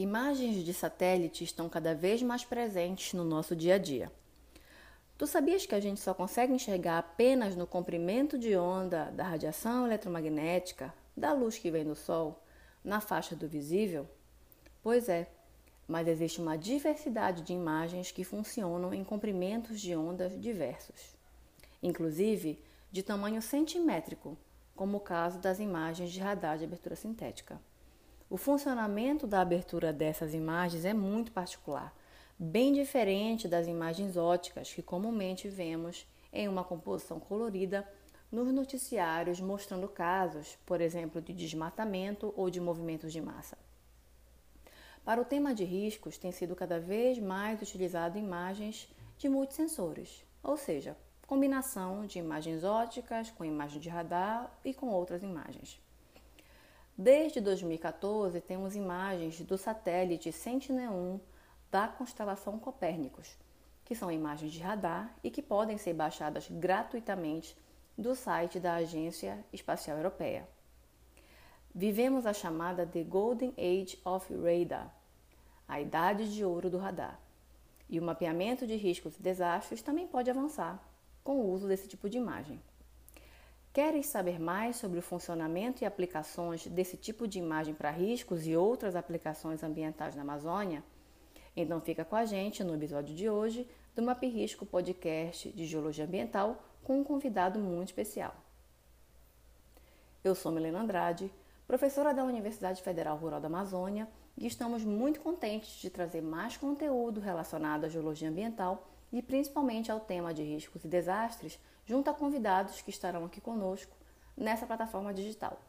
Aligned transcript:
Imagens 0.00 0.64
de 0.64 0.72
satélite 0.72 1.44
estão 1.44 1.68
cada 1.68 1.94
vez 1.94 2.22
mais 2.22 2.42
presentes 2.42 3.12
no 3.12 3.22
nosso 3.22 3.54
dia 3.54 3.74
a 3.74 3.78
dia. 3.78 4.10
Tu 5.18 5.26
sabias 5.26 5.66
que 5.66 5.74
a 5.74 5.78
gente 5.78 6.00
só 6.00 6.14
consegue 6.14 6.54
enxergar 6.54 6.96
apenas 6.96 7.54
no 7.54 7.66
comprimento 7.66 8.38
de 8.38 8.56
onda 8.56 9.10
da 9.10 9.24
radiação 9.24 9.84
eletromagnética, 9.84 10.94
da 11.14 11.34
luz 11.34 11.58
que 11.58 11.70
vem 11.70 11.84
do 11.84 11.94
Sol, 11.94 12.42
na 12.82 12.98
faixa 12.98 13.36
do 13.36 13.46
visível? 13.46 14.08
Pois 14.82 15.06
é, 15.06 15.28
mas 15.86 16.08
existe 16.08 16.40
uma 16.40 16.56
diversidade 16.56 17.42
de 17.42 17.52
imagens 17.52 18.10
que 18.10 18.24
funcionam 18.24 18.94
em 18.94 19.04
comprimentos 19.04 19.78
de 19.78 19.94
ondas 19.94 20.32
diversos, 20.40 21.14
inclusive 21.82 22.58
de 22.90 23.02
tamanho 23.02 23.42
centimétrico, 23.42 24.34
como 24.74 24.96
o 24.96 25.00
caso 25.00 25.38
das 25.38 25.60
imagens 25.60 26.10
de 26.10 26.20
radar 26.20 26.56
de 26.56 26.64
abertura 26.64 26.96
sintética. 26.96 27.60
O 28.30 28.36
funcionamento 28.36 29.26
da 29.26 29.40
abertura 29.40 29.92
dessas 29.92 30.34
imagens 30.34 30.84
é 30.84 30.94
muito 30.94 31.32
particular, 31.32 31.92
bem 32.38 32.72
diferente 32.72 33.48
das 33.48 33.66
imagens 33.66 34.16
óticas 34.16 34.72
que 34.72 34.82
comumente 34.82 35.48
vemos 35.48 36.06
em 36.32 36.46
uma 36.46 36.62
composição 36.62 37.18
colorida 37.18 37.84
nos 38.30 38.52
noticiários 38.52 39.40
mostrando 39.40 39.88
casos, 39.88 40.56
por 40.64 40.80
exemplo, 40.80 41.20
de 41.20 41.32
desmatamento 41.32 42.32
ou 42.36 42.48
de 42.48 42.60
movimentos 42.60 43.12
de 43.12 43.20
massa. 43.20 43.58
Para 45.04 45.20
o 45.20 45.24
tema 45.24 45.52
de 45.52 45.64
riscos, 45.64 46.16
tem 46.16 46.30
sido 46.30 46.54
cada 46.54 46.78
vez 46.78 47.18
mais 47.18 47.60
utilizado 47.60 48.16
imagens 48.16 48.88
de 49.18 49.28
multissensores, 49.28 50.24
ou 50.40 50.56
seja, 50.56 50.96
combinação 51.26 52.06
de 52.06 52.20
imagens 52.20 52.62
óticas 52.62 53.28
com 53.28 53.44
imagem 53.44 53.80
de 53.80 53.88
radar 53.88 54.56
e 54.64 54.72
com 54.72 54.86
outras 54.86 55.24
imagens. 55.24 55.80
Desde 57.02 57.40
2014, 57.40 58.42
temos 58.42 58.76
imagens 58.76 59.40
do 59.40 59.56
satélite 59.56 60.30
Sentinel-1 60.30 61.18
da 61.70 61.88
constelação 61.88 62.58
Copérnicos, 62.58 63.38
que 63.86 63.94
são 63.94 64.12
imagens 64.12 64.52
de 64.52 64.60
radar 64.60 65.10
e 65.24 65.30
que 65.30 65.40
podem 65.40 65.78
ser 65.78 65.94
baixadas 65.94 66.46
gratuitamente 66.50 67.56
do 67.96 68.14
site 68.14 68.60
da 68.60 68.74
Agência 68.74 69.42
Espacial 69.50 69.96
Europeia. 69.96 70.46
Vivemos 71.74 72.26
a 72.26 72.34
chamada 72.34 72.84
The 72.84 73.02
Golden 73.02 73.54
Age 73.56 73.98
of 74.04 74.30
Radar, 74.34 74.94
a 75.66 75.80
idade 75.80 76.30
de 76.30 76.44
ouro 76.44 76.68
do 76.68 76.76
radar. 76.76 77.18
E 77.88 77.98
o 77.98 78.02
mapeamento 78.02 78.66
de 78.66 78.76
riscos 78.76 79.16
e 79.16 79.22
desastres 79.22 79.80
também 79.80 80.06
pode 80.06 80.28
avançar 80.28 80.78
com 81.24 81.36
o 81.36 81.50
uso 81.50 81.66
desse 81.66 81.88
tipo 81.88 82.10
de 82.10 82.18
imagem. 82.18 82.60
Queres 83.72 84.06
saber 84.06 84.40
mais 84.40 84.76
sobre 84.76 84.98
o 84.98 85.02
funcionamento 85.02 85.84
e 85.84 85.86
aplicações 85.86 86.66
desse 86.66 86.96
tipo 86.96 87.28
de 87.28 87.38
imagem 87.38 87.72
para 87.72 87.92
riscos 87.92 88.44
e 88.44 88.56
outras 88.56 88.96
aplicações 88.96 89.62
ambientais 89.62 90.16
na 90.16 90.22
Amazônia? 90.22 90.82
Então 91.56 91.80
fica 91.80 92.04
com 92.04 92.16
a 92.16 92.24
gente 92.24 92.64
no 92.64 92.74
episódio 92.74 93.14
de 93.14 93.30
hoje 93.30 93.68
do 93.94 94.02
Map 94.02 94.20
Risco 94.24 94.66
Podcast 94.66 95.50
de 95.50 95.66
Geologia 95.66 96.04
Ambiental 96.04 96.60
com 96.82 96.98
um 96.98 97.04
convidado 97.04 97.60
muito 97.60 97.90
especial. 97.90 98.34
Eu 100.24 100.34
sou 100.34 100.50
Milena 100.50 100.80
Andrade, 100.80 101.32
professora 101.64 102.12
da 102.12 102.24
Universidade 102.24 102.82
Federal 102.82 103.16
Rural 103.16 103.40
da 103.40 103.46
Amazônia 103.46 104.08
e 104.36 104.48
estamos 104.48 104.84
muito 104.84 105.20
contentes 105.20 105.80
de 105.80 105.90
trazer 105.90 106.22
mais 106.22 106.56
conteúdo 106.56 107.20
relacionado 107.20 107.84
à 107.84 107.88
geologia 107.88 108.30
ambiental 108.30 108.88
e 109.12 109.22
principalmente 109.22 109.92
ao 109.92 110.00
tema 110.00 110.34
de 110.34 110.42
riscos 110.42 110.84
e 110.84 110.88
desastres 110.88 111.56
junto 111.90 112.08
a 112.08 112.14
convidados 112.14 112.80
que 112.80 112.90
estarão 112.90 113.24
aqui 113.24 113.40
conosco 113.40 113.96
nessa 114.36 114.64
plataforma 114.64 115.12
digital. 115.12 115.60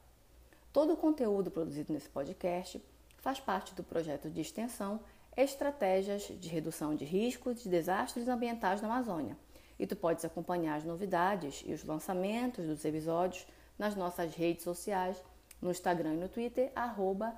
Todo 0.72 0.94
o 0.94 0.96
conteúdo 0.96 1.50
produzido 1.50 1.92
nesse 1.92 2.08
podcast 2.08 2.80
faz 3.18 3.40
parte 3.40 3.74
do 3.74 3.84
projeto 3.84 4.30
de 4.30 4.40
extensão 4.40 5.00
Estratégias 5.36 6.32
de 6.40 6.48
Redução 6.48 6.96
de 6.96 7.06
Riscos 7.06 7.66
e 7.66 7.70
Desastres 7.70 8.28
Ambientais 8.28 8.84
na 8.84 8.88
Amazônia. 8.88 9.36
E 9.80 9.88
tu 9.88 9.96
podes 9.96 10.24
acompanhar 10.24 10.76
as 10.76 10.84
novidades 10.84 11.64
e 11.66 11.74
os 11.74 11.84
lançamentos 11.84 12.68
dos 12.68 12.86
episódios 12.86 13.48
nas 13.76 13.96
nossas 13.96 14.36
redes 14.36 14.64
sociais, 14.64 15.18
no 15.60 15.72
Instagram 15.72 16.14
e 16.14 16.18
no 16.18 16.30
Twitter, 16.30 16.72
arroba. 16.76 17.36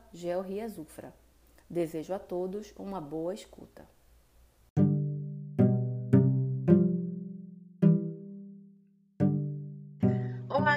Desejo 1.70 2.14
a 2.14 2.20
todos 2.20 2.74
uma 2.78 3.00
boa 3.00 3.34
escuta. 3.34 3.93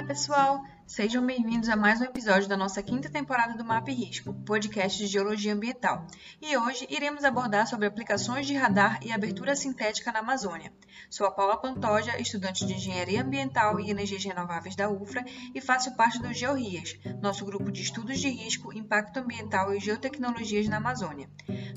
Pessoal! 0.07 0.63
Sejam 0.87 1.25
bem-vindos 1.25 1.67
a 1.67 1.75
mais 1.75 1.99
um 1.99 2.05
episódio 2.05 2.47
da 2.47 2.55
nossa 2.55 2.81
quinta 2.81 3.09
temporada 3.09 3.57
do 3.57 3.65
Map 3.65 3.85
Risco, 3.89 4.33
podcast 4.33 4.97
de 4.97 5.05
geologia 5.05 5.53
ambiental. 5.53 6.07
E 6.41 6.55
hoje 6.55 6.87
iremos 6.89 7.25
abordar 7.25 7.67
sobre 7.67 7.87
aplicações 7.87 8.47
de 8.47 8.55
radar 8.55 8.99
e 9.03 9.11
abertura 9.11 9.53
sintética 9.53 10.09
na 10.13 10.19
Amazônia. 10.19 10.71
Sou 11.09 11.27
a 11.27 11.31
Paula 11.31 11.57
Pantoja, 11.57 12.17
estudante 12.21 12.65
de 12.65 12.75
Engenharia 12.75 13.21
Ambiental 13.21 13.81
e 13.81 13.91
Energias 13.91 14.23
Renováveis 14.23 14.77
da 14.77 14.89
UFRA 14.89 15.25
e 15.53 15.59
faço 15.59 15.93
parte 15.97 16.19
do 16.19 16.31
GeoRIAS, 16.31 16.97
nosso 17.21 17.43
grupo 17.43 17.69
de 17.69 17.81
estudos 17.81 18.17
de 18.17 18.29
risco, 18.29 18.73
impacto 18.73 19.17
ambiental 19.17 19.73
e 19.75 19.79
geotecnologias 19.81 20.69
na 20.69 20.77
Amazônia. 20.77 21.29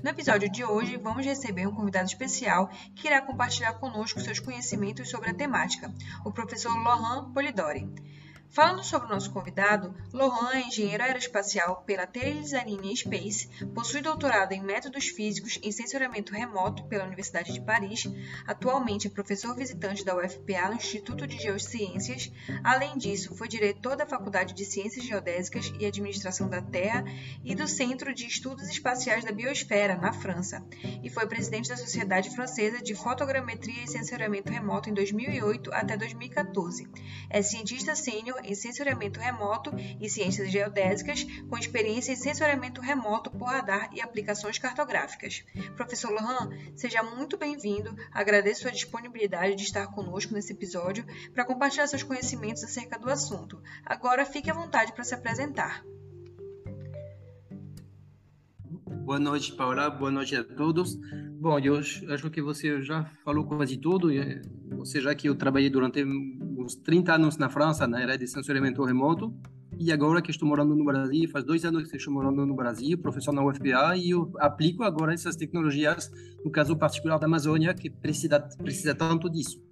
No 0.04 0.08
episódio 0.08 0.48
de 0.48 0.64
hoje, 0.64 0.96
vamos 0.96 1.26
receber 1.26 1.66
um 1.66 1.74
convidado 1.74 2.06
especial 2.06 2.70
que 2.94 3.08
irá 3.08 3.20
compartilhar 3.20 3.72
conosco 3.74 4.20
seus 4.20 4.38
conhecimentos 4.38 5.10
sobre 5.10 5.30
a 5.30 5.34
temática, 5.34 5.92
o 6.24 6.30
professor 6.30 6.72
Lohan 6.72 7.32
Polidori. 7.32 7.88
Falando 8.52 8.82
sobre 8.82 9.06
o 9.06 9.10
nosso 9.10 9.30
convidado, 9.30 9.94
Lohan 10.12 10.54
é 10.54 10.62
engenheiro 10.62 11.04
aeroespacial 11.04 11.84
pela 11.86 12.04
Teledesignine 12.04 12.96
Space, 12.96 13.48
possui 13.72 14.00
doutorado 14.00 14.50
em 14.50 14.60
métodos 14.60 15.06
físicos 15.06 15.60
em 15.62 15.70
sensoramento 15.70 16.32
remoto 16.32 16.82
pela 16.86 17.04
Universidade 17.04 17.52
de 17.52 17.60
Paris, 17.60 18.10
atualmente 18.44 19.06
é 19.06 19.10
professor 19.10 19.54
visitante 19.54 20.04
da 20.04 20.16
UFPA 20.16 20.68
no 20.68 20.74
Instituto 20.74 21.28
de 21.28 21.38
Geociências. 21.38 22.32
Além 22.64 22.98
disso, 22.98 23.36
foi 23.36 23.46
diretor 23.46 23.94
da 23.94 24.04
Faculdade 24.04 24.52
de 24.52 24.64
Ciências 24.64 25.04
Geodésicas 25.04 25.72
e 25.78 25.86
Administração 25.86 26.48
da 26.48 26.60
Terra 26.60 27.04
e 27.44 27.54
do 27.54 27.68
Centro 27.68 28.12
de 28.12 28.26
Estudos 28.26 28.68
Espaciais 28.68 29.24
da 29.24 29.30
Biosfera, 29.30 29.94
na 29.94 30.12
França, 30.12 30.66
e 31.04 31.08
foi 31.08 31.24
presidente 31.28 31.68
da 31.68 31.76
Sociedade 31.76 32.34
Francesa 32.34 32.82
de 32.82 32.96
Fotogrametria 32.96 33.84
e 33.84 33.88
Sensoramento 33.88 34.52
Remoto 34.52 34.90
em 34.90 34.94
2008 34.94 35.72
até 35.72 35.96
2014. 35.96 36.88
É 37.30 37.42
cientista 37.42 37.94
sênior 37.94 38.39
em 38.44 38.54
sensoriamento 38.54 39.20
remoto 39.20 39.70
e 40.00 40.08
ciências 40.08 40.50
geodésicas, 40.50 41.24
com 41.48 41.56
experiência 41.56 42.12
em 42.12 42.16
sensoriamento 42.16 42.80
remoto 42.80 43.30
por 43.30 43.48
radar 43.48 43.90
e 43.92 44.00
aplicações 44.00 44.58
cartográficas. 44.58 45.44
Professor 45.76 46.10
Lohan, 46.10 46.50
seja 46.76 47.02
muito 47.02 47.36
bem-vindo. 47.36 47.94
Agradeço 48.12 48.68
a 48.68 48.70
disponibilidade 48.70 49.54
de 49.54 49.62
estar 49.62 49.86
conosco 49.88 50.34
nesse 50.34 50.52
episódio 50.52 51.04
para 51.32 51.44
compartilhar 51.44 51.86
seus 51.86 52.02
conhecimentos 52.02 52.64
acerca 52.64 52.98
do 52.98 53.10
assunto. 53.10 53.60
Agora 53.84 54.24
fique 54.24 54.50
à 54.50 54.54
vontade 54.54 54.92
para 54.92 55.04
se 55.04 55.14
apresentar. 55.14 55.84
Boa 59.04 59.18
noite, 59.18 59.52
Paula. 59.54 59.90
Boa 59.90 60.10
noite 60.10 60.36
a 60.36 60.44
todos. 60.44 60.96
Bom, 61.40 61.58
eu 61.58 61.76
acho 61.76 62.30
que 62.30 62.40
você 62.40 62.80
já 62.82 63.04
falou 63.24 63.44
quase 63.44 63.76
tudo, 63.76 64.08
ou 64.76 64.84
seja, 64.84 65.14
que 65.14 65.28
eu 65.28 65.34
trabalhei 65.34 65.70
durante 65.70 66.04
uns 66.60 66.74
30 66.74 67.14
anos 67.14 67.36
na 67.36 67.48
França 67.48 67.86
na 67.86 67.98
área 67.98 68.18
de 68.18 68.26
sensoriamento 68.26 68.84
remoto, 68.84 69.34
e 69.78 69.90
agora 69.90 70.20
que 70.20 70.30
estou 70.30 70.46
morando 70.46 70.74
no 70.74 70.84
Brasil, 70.84 71.28
faz 71.30 71.44
dois 71.44 71.64
anos 71.64 71.90
que 71.90 71.96
estou 71.96 72.12
morando 72.12 72.44
no 72.44 72.54
Brasil, 72.54 72.98
professor 72.98 73.32
na 73.32 73.42
UFPA, 73.42 73.96
e 73.96 74.10
eu 74.10 74.30
aplico 74.38 74.82
agora 74.82 75.14
essas 75.14 75.36
tecnologias, 75.36 76.10
no 76.44 76.50
caso 76.50 76.76
particular 76.76 77.18
da 77.18 77.26
Amazônia, 77.26 77.72
que 77.72 77.88
precisa, 77.88 78.40
precisa 78.40 78.94
tanto 78.94 79.30
disso. 79.30 79.62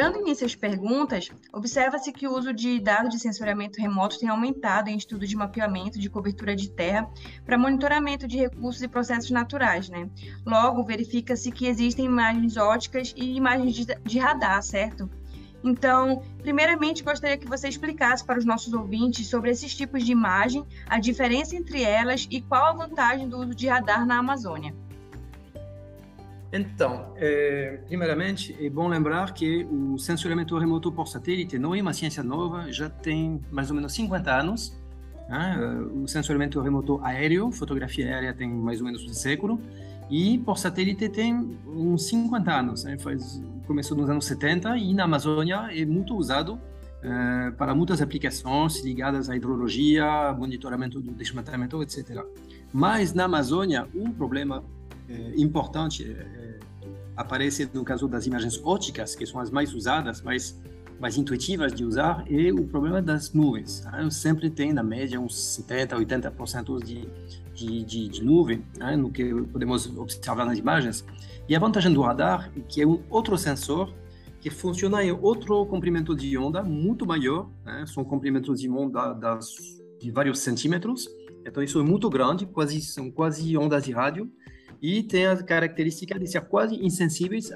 Dando 0.00 0.18
início 0.18 0.46
às 0.46 0.54
perguntas, 0.54 1.30
observa-se 1.52 2.10
que 2.10 2.26
o 2.26 2.34
uso 2.34 2.54
de 2.54 2.80
dados 2.80 3.10
de 3.10 3.18
sensoriamento 3.18 3.78
remoto 3.78 4.18
tem 4.18 4.30
aumentado 4.30 4.88
em 4.88 4.96
estudos 4.96 5.28
de 5.28 5.36
mapeamento 5.36 5.98
de 5.98 6.08
cobertura 6.08 6.56
de 6.56 6.70
terra 6.70 7.06
para 7.44 7.58
monitoramento 7.58 8.26
de 8.26 8.38
recursos 8.38 8.80
e 8.80 8.88
processos 8.88 9.30
naturais. 9.30 9.90
Né? 9.90 10.08
Logo, 10.46 10.82
verifica-se 10.84 11.52
que 11.52 11.66
existem 11.66 12.06
imagens 12.06 12.56
óticas 12.56 13.12
e 13.14 13.36
imagens 13.36 13.74
de, 13.74 13.84
de 13.84 14.18
radar, 14.18 14.62
certo? 14.62 15.06
Então, 15.62 16.22
primeiramente, 16.38 17.02
gostaria 17.02 17.36
que 17.36 17.46
você 17.46 17.68
explicasse 17.68 18.24
para 18.24 18.38
os 18.38 18.46
nossos 18.46 18.72
ouvintes 18.72 19.26
sobre 19.26 19.50
esses 19.50 19.76
tipos 19.76 20.02
de 20.02 20.12
imagem, 20.12 20.64
a 20.88 20.98
diferença 20.98 21.54
entre 21.54 21.82
elas 21.82 22.26
e 22.30 22.40
qual 22.40 22.64
a 22.64 22.86
vantagem 22.86 23.28
do 23.28 23.36
uso 23.36 23.54
de 23.54 23.68
radar 23.68 24.06
na 24.06 24.16
Amazônia. 24.16 24.74
Então, 26.52 27.12
é, 27.16 27.80
primeiramente, 27.86 28.56
é 28.60 28.68
bom 28.68 28.88
lembrar 28.88 29.32
que 29.32 29.64
o 29.70 29.96
sensoriamento 29.98 30.58
remoto 30.58 30.90
por 30.90 31.06
satélite 31.06 31.58
não 31.58 31.74
é 31.74 31.80
uma 31.80 31.92
ciência 31.92 32.22
nova, 32.22 32.72
já 32.72 32.90
tem 32.90 33.40
mais 33.50 33.70
ou 33.70 33.76
menos 33.76 33.92
50 33.92 34.32
anos. 34.32 34.76
Né? 35.28 35.56
O 35.94 36.08
sensoriamento 36.08 36.60
remoto 36.60 37.00
aéreo, 37.04 37.52
fotografia 37.52 38.06
aérea, 38.06 38.34
tem 38.34 38.50
mais 38.50 38.80
ou 38.80 38.86
menos 38.86 39.04
um 39.04 39.12
século. 39.12 39.60
E 40.10 40.38
por 40.38 40.58
satélite 40.58 41.08
tem 41.08 41.56
uns 41.68 42.08
50 42.08 42.52
anos, 42.52 42.82
né? 42.82 42.98
Faz, 42.98 43.40
começou 43.64 43.96
nos 43.96 44.10
anos 44.10 44.24
70 44.24 44.76
e 44.76 44.92
na 44.92 45.04
Amazônia 45.04 45.68
é 45.70 45.84
muito 45.84 46.16
usado 46.16 46.54
uh, 46.54 47.52
para 47.56 47.76
muitas 47.76 48.02
aplicações 48.02 48.84
ligadas 48.84 49.30
à 49.30 49.36
hidrologia, 49.36 50.34
monitoramento 50.36 51.00
do 51.00 51.12
desmatamento, 51.12 51.80
etc. 51.80 52.24
Mas 52.72 53.14
na 53.14 53.26
Amazônia, 53.26 53.86
um 53.94 54.10
problema 54.10 54.64
uh, 55.10 55.40
importante 55.40 56.04
uh, 56.04 56.94
aparece 57.16 57.68
no 57.72 57.84
caso 57.84 58.08
das 58.08 58.26
imagens 58.26 58.60
óticas, 58.62 59.14
que 59.14 59.26
são 59.26 59.40
as 59.40 59.50
mais 59.50 59.74
usadas, 59.74 60.22
mais 60.22 60.58
mais 60.98 61.16
intuitivas 61.16 61.72
de 61.72 61.82
usar, 61.82 62.26
é 62.30 62.52
o 62.52 62.62
problema 62.66 63.00
das 63.00 63.32
nuvens. 63.32 63.80
Tá? 63.80 64.10
Sempre 64.10 64.50
tem, 64.50 64.70
na 64.70 64.82
média, 64.82 65.18
uns 65.18 65.34
70%, 65.34 65.96
80% 65.96 66.84
de 66.84 67.08
de, 67.66 67.84
de, 67.84 68.08
de 68.08 68.24
nuvem, 68.24 68.64
né, 68.78 68.96
no 68.96 69.10
que 69.10 69.32
podemos 69.52 69.86
observar 69.98 70.46
nas 70.46 70.58
imagens. 70.58 71.04
E 71.48 71.54
a 71.54 71.58
vantagem 71.58 71.92
do 71.92 72.00
radar 72.00 72.50
é 72.56 72.60
que 72.60 72.80
é 72.80 72.86
um 72.86 73.02
outro 73.10 73.36
sensor 73.36 73.92
que 74.40 74.48
funciona 74.48 75.04
em 75.04 75.12
outro 75.12 75.66
comprimento 75.66 76.16
de 76.16 76.36
onda 76.38 76.62
muito 76.62 77.06
maior, 77.06 77.50
né, 77.64 77.84
são 77.86 78.04
comprimentos 78.04 78.60
de 78.60 78.70
onda 78.70 79.12
das, 79.12 79.54
de 80.00 80.10
vários 80.10 80.38
centímetros, 80.38 81.06
então 81.44 81.62
isso 81.62 81.78
é 81.78 81.82
muito 81.82 82.08
grande, 82.08 82.46
quase 82.46 82.80
são 82.80 83.10
quase 83.10 83.56
ondas 83.56 83.84
de 83.84 83.92
rádio, 83.92 84.30
e 84.82 85.02
tem 85.02 85.26
a 85.26 85.36
característica 85.36 86.18
de 86.18 86.26
ser 86.26 86.40
quase 86.42 86.74
insensíveis 86.76 87.52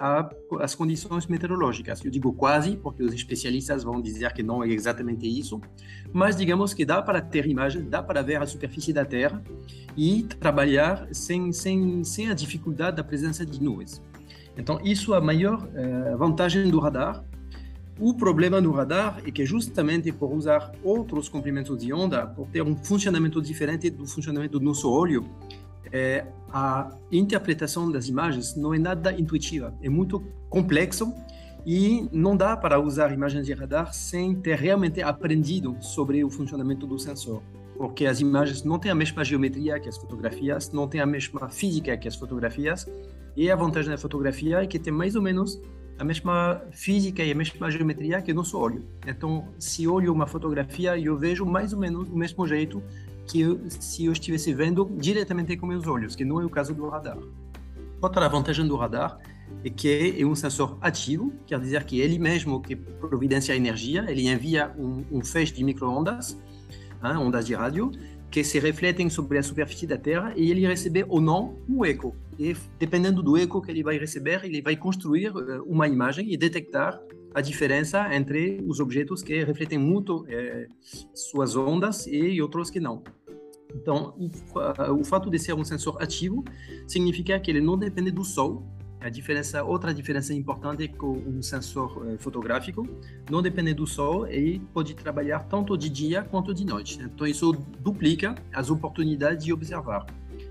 às 0.60 0.74
condições 0.74 1.26
meteorológicas. 1.26 2.04
Eu 2.04 2.10
digo 2.10 2.32
quase, 2.32 2.76
porque 2.76 3.02
os 3.02 3.14
especialistas 3.14 3.82
vão 3.82 4.00
dizer 4.00 4.32
que 4.32 4.42
não 4.42 4.62
é 4.62 4.68
exatamente 4.68 5.26
isso, 5.26 5.60
mas 6.12 6.36
digamos 6.36 6.74
que 6.74 6.84
dá 6.84 7.00
para 7.00 7.22
ter 7.22 7.46
imagem, 7.46 7.88
dá 7.88 8.02
para 8.02 8.20
ver 8.20 8.42
a 8.42 8.46
superfície 8.46 8.92
da 8.92 9.04
Terra 9.04 9.42
e 9.96 10.24
trabalhar 10.24 11.08
sem, 11.12 11.50
sem, 11.52 12.04
sem 12.04 12.28
a 12.28 12.34
dificuldade 12.34 12.96
da 12.96 13.04
presença 13.04 13.44
de 13.46 13.62
nuvens. 13.62 14.02
Então, 14.56 14.78
isso 14.84 15.14
é 15.14 15.18
a 15.18 15.20
maior 15.20 15.66
uh, 15.66 16.16
vantagem 16.18 16.70
do 16.70 16.78
radar. 16.78 17.24
O 17.98 18.12
problema 18.14 18.60
do 18.60 18.70
radar 18.72 19.22
é 19.24 19.30
que 19.30 19.46
justamente 19.46 20.12
por 20.12 20.32
usar 20.32 20.72
outros 20.82 21.28
comprimentos 21.28 21.78
de 21.78 21.92
onda, 21.92 22.26
por 22.26 22.48
ter 22.48 22.62
um 22.62 22.76
funcionamento 22.76 23.40
diferente 23.40 23.88
do 23.88 24.06
funcionamento 24.06 24.58
do 24.58 24.64
nosso 24.64 24.90
olho, 24.90 25.24
é, 25.94 26.26
a 26.52 26.90
interpretação 27.12 27.88
das 27.90 28.08
imagens 28.08 28.56
não 28.56 28.74
é 28.74 28.78
nada 28.80 29.12
intuitiva, 29.12 29.72
é 29.80 29.88
muito 29.88 30.24
complexo 30.50 31.14
e 31.64 32.08
não 32.12 32.36
dá 32.36 32.56
para 32.56 32.80
usar 32.80 33.12
imagens 33.12 33.46
de 33.46 33.52
radar 33.52 33.94
sem 33.94 34.34
ter 34.34 34.58
realmente 34.58 35.00
aprendido 35.00 35.76
sobre 35.80 36.24
o 36.24 36.28
funcionamento 36.28 36.84
do 36.84 36.98
sensor, 36.98 37.40
porque 37.76 38.06
as 38.06 38.20
imagens 38.20 38.64
não 38.64 38.76
têm 38.76 38.90
a 38.90 38.94
mesma 38.94 39.24
geometria 39.24 39.78
que 39.78 39.88
as 39.88 39.96
fotografias, 39.96 40.72
não 40.72 40.88
têm 40.88 41.00
a 41.00 41.06
mesma 41.06 41.48
física 41.48 41.96
que 41.96 42.08
as 42.08 42.16
fotografias, 42.16 42.86
e 43.36 43.48
a 43.48 43.54
vantagem 43.54 43.92
da 43.92 43.98
fotografia 43.98 44.64
é 44.64 44.66
que 44.66 44.80
tem 44.80 44.92
mais 44.92 45.14
ou 45.14 45.22
menos 45.22 45.60
a 45.96 46.04
mesma 46.04 46.60
física 46.72 47.22
e 47.22 47.30
a 47.30 47.34
mesma 47.36 47.70
geometria 47.70 48.20
que 48.20 48.32
o 48.32 48.34
nosso 48.34 48.58
olho. 48.58 48.84
Então, 49.06 49.46
se 49.60 49.86
olho 49.86 50.12
uma 50.12 50.26
fotografia, 50.26 50.98
eu 50.98 51.16
vejo 51.16 51.46
mais 51.46 51.72
ou 51.72 51.78
menos 51.78 52.08
do 52.08 52.16
mesmo 52.16 52.44
jeito 52.48 52.82
que 53.26 53.40
eu, 53.40 53.60
se 53.68 54.04
eu 54.04 54.12
estivesse 54.12 54.52
vendo 54.52 54.90
diretamente 54.98 55.56
com 55.56 55.66
meus 55.66 55.86
olhos, 55.86 56.14
que 56.14 56.24
não 56.24 56.40
é 56.40 56.44
o 56.44 56.50
caso 56.50 56.74
do 56.74 56.88
radar. 56.88 57.18
Outra 58.00 58.28
vantagem 58.28 58.66
do 58.66 58.76
radar 58.76 59.18
é 59.64 59.70
que 59.70 60.16
é 60.18 60.26
um 60.26 60.34
sensor 60.34 60.76
ativo, 60.80 61.32
quer 61.46 61.58
dizer 61.58 61.84
que 61.84 62.00
ele 62.00 62.18
mesmo 62.18 62.60
que 62.60 62.76
providencia 62.76 63.56
energia, 63.56 64.04
ele 64.08 64.28
envia 64.28 64.72
um, 64.76 65.04
um 65.10 65.24
feixe 65.24 65.54
de 65.54 65.64
microondas, 65.64 66.38
hein, 67.02 67.16
ondas 67.16 67.46
de 67.46 67.54
rádio, 67.54 67.90
que 68.30 68.42
se 68.42 68.58
refletem 68.58 69.08
sobre 69.08 69.38
a 69.38 69.42
superfície 69.42 69.86
da 69.86 69.96
Terra 69.96 70.32
e 70.36 70.50
ele 70.50 70.66
recebe 70.66 71.04
ou 71.08 71.20
não 71.20 71.56
um 71.68 71.84
eco. 71.84 72.16
E 72.38 72.54
dependendo 72.78 73.22
do 73.22 73.38
eco 73.38 73.62
que 73.62 73.70
ele 73.70 73.82
vai 73.82 73.96
receber, 73.96 74.44
ele 74.44 74.60
vai 74.60 74.76
construir 74.76 75.30
uh, 75.30 75.62
uma 75.64 75.86
imagem 75.86 76.32
e 76.32 76.36
detectar 76.36 77.00
a 77.34 77.40
diferença 77.40 78.14
entre 78.14 78.62
os 78.66 78.78
objetos 78.78 79.22
que 79.22 79.42
refletem 79.42 79.76
muito 79.76 80.24
eh, 80.28 80.68
suas 81.12 81.56
ondas 81.56 82.06
e 82.06 82.40
outros 82.40 82.70
que 82.70 82.78
não. 82.78 83.02
Então, 83.74 84.14
o, 84.16 85.00
o, 85.00 85.04
fato 85.04 85.28
de 85.28 85.38
ser 85.38 85.52
um 85.52 85.64
sensor 85.64 86.00
ativo 86.00 86.44
significa 86.86 87.38
que 87.40 87.50
ele 87.50 87.60
não 87.60 87.76
depende 87.76 88.12
do 88.12 88.24
sol. 88.24 88.64
A 89.00 89.08
diferença, 89.10 89.64
outra 89.64 89.92
diferença 89.92 90.32
importante 90.32 90.84
é 90.84 90.88
que 90.88 91.04
um 91.04 91.42
sensor 91.42 92.06
eh, 92.06 92.16
fotográfico 92.18 92.88
não 93.28 93.42
depende 93.42 93.74
do 93.74 93.86
sol 93.86 94.26
e 94.28 94.60
pode 94.72 94.94
trabalhar 94.94 95.40
tanto 95.40 95.76
de 95.76 95.90
dia 95.90 96.22
quanto 96.22 96.54
de 96.54 96.64
noite. 96.64 97.00
Então, 97.02 97.26
isso 97.26 97.52
duplica 97.80 98.36
as 98.52 98.70
oportunidades 98.70 99.44
de 99.44 99.52
observar. 99.52 100.06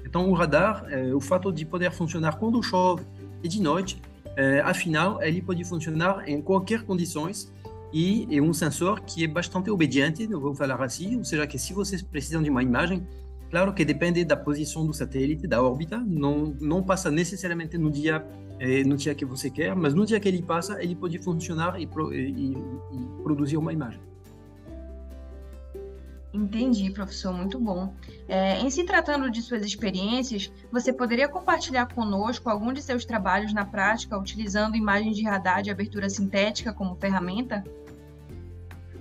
Então, 0.06 0.30
o 0.30 0.34
radar, 0.34 0.86
eh, 0.90 1.16
o 1.16 1.22
fato 1.22 1.52
de 1.52 1.66
poder 1.66 1.92
funcionar 1.92 2.38
quando 2.38 2.62
chove 2.62 3.06
e 3.42 3.48
de 3.48 3.62
noite, 3.62 4.02
é, 4.36 4.62
afinal, 4.62 5.22
ele 5.22 5.42
pode 5.42 5.64
funcionar 5.64 6.28
em 6.28 6.42
qualquer 6.42 6.84
condições 6.84 7.52
e 7.92 8.28
é 8.36 8.42
um 8.42 8.54
sensor 8.54 9.02
que 9.02 9.24
é 9.24 9.28
bastante 9.28 9.70
obediente, 9.70 10.26
vou 10.26 10.56
falar 10.56 10.82
assim, 10.84 11.18
ou 11.18 11.24
seja, 11.24 11.46
que 11.46 11.60
se 11.60 11.74
vocês 11.74 12.02
precisam 12.02 12.42
de 12.42 12.50
uma 12.50 12.64
imagem, 12.64 13.06
claro 13.52 13.72
que 13.74 13.86
depende 13.86 14.26
da 14.26 14.36
posição 14.36 14.86
do 14.86 14.94
satélite, 14.94 15.46
da 15.48 15.62
órbita, 15.62 16.00
não 16.00 16.56
não 16.60 16.82
passa 16.82 17.12
necessariamente 17.12 17.78
no 17.78 17.92
dia 17.92 18.26
é, 18.60 18.84
no 18.84 18.96
dia 18.96 19.14
que 19.14 19.26
você 19.26 19.50
quer, 19.50 19.76
mas 19.76 19.94
no 19.94 20.06
dia 20.06 20.20
que 20.20 20.28
ele 20.28 20.42
passa, 20.42 20.82
ele 20.82 20.96
pode 20.96 21.20
funcionar 21.20 21.80
e, 21.80 21.84
e, 21.84 22.52
e 22.54 22.58
produzir 23.22 23.58
uma 23.58 23.72
imagem. 23.74 24.02
Entendi, 26.34 26.90
professor, 26.90 27.32
muito 27.32 27.60
bom. 27.60 27.94
É, 28.28 28.60
em 28.60 28.70
se 28.72 28.84
tratando 28.84 29.30
de 29.30 29.40
suas 29.40 29.64
experiências, 29.64 30.52
você 30.72 30.92
poderia 30.92 31.28
compartilhar 31.28 31.86
conosco 31.86 32.50
algum 32.50 32.74
de 32.74 32.82
seus 32.82 33.06
trabalhos 33.06 33.54
na 33.54 33.64
prática 33.64 34.18
utilizando 34.18 34.76
imagens 34.76 35.16
de 35.16 35.24
radar 35.24 35.62
de 35.62 35.70
abertura 35.70 36.10
sintética 36.10 36.74
como 36.74 36.96
ferramenta? 36.96 37.64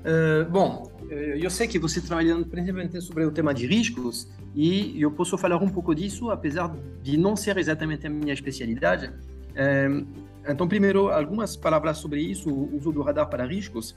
Uh, 0.04 0.50
bom, 0.50 0.92
eu 1.08 1.48
sei 1.48 1.66
que 1.66 1.78
você 1.78 2.02
trabalhando 2.02 2.44
principalmente 2.44 3.00
sobre 3.00 3.24
o 3.24 3.30
tema 3.30 3.54
de 3.54 3.66
riscos 3.66 4.28
e 4.54 5.00
eu 5.00 5.10
posso 5.10 5.38
falar 5.38 5.56
um 5.56 5.70
pouco 5.70 5.94
disso, 5.94 6.30
apesar 6.30 6.76
de 7.02 7.16
não 7.16 7.34
ser 7.34 7.56
exatamente 7.56 8.06
a 8.06 8.10
minha 8.10 8.34
especialidade. 8.34 9.06
Uh, 9.06 10.06
então, 10.46 10.66
primeiro, 10.66 11.08
algumas 11.08 11.56
palavras 11.56 11.98
sobre 11.98 12.20
isso, 12.20 12.50
o 12.50 12.76
uso 12.76 12.90
do 12.90 13.00
radar 13.00 13.30
para 13.30 13.46
riscos. 13.46 13.94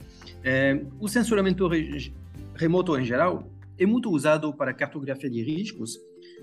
O 1.00 1.08
sensoramento 1.08 1.68
remoto 2.56 2.98
em 2.98 3.04
geral 3.04 3.50
é 3.78 3.86
muito 3.86 4.10
usado 4.10 4.52
para 4.52 4.72
cartografia 4.72 5.28
de 5.28 5.42
riscos 5.42 5.98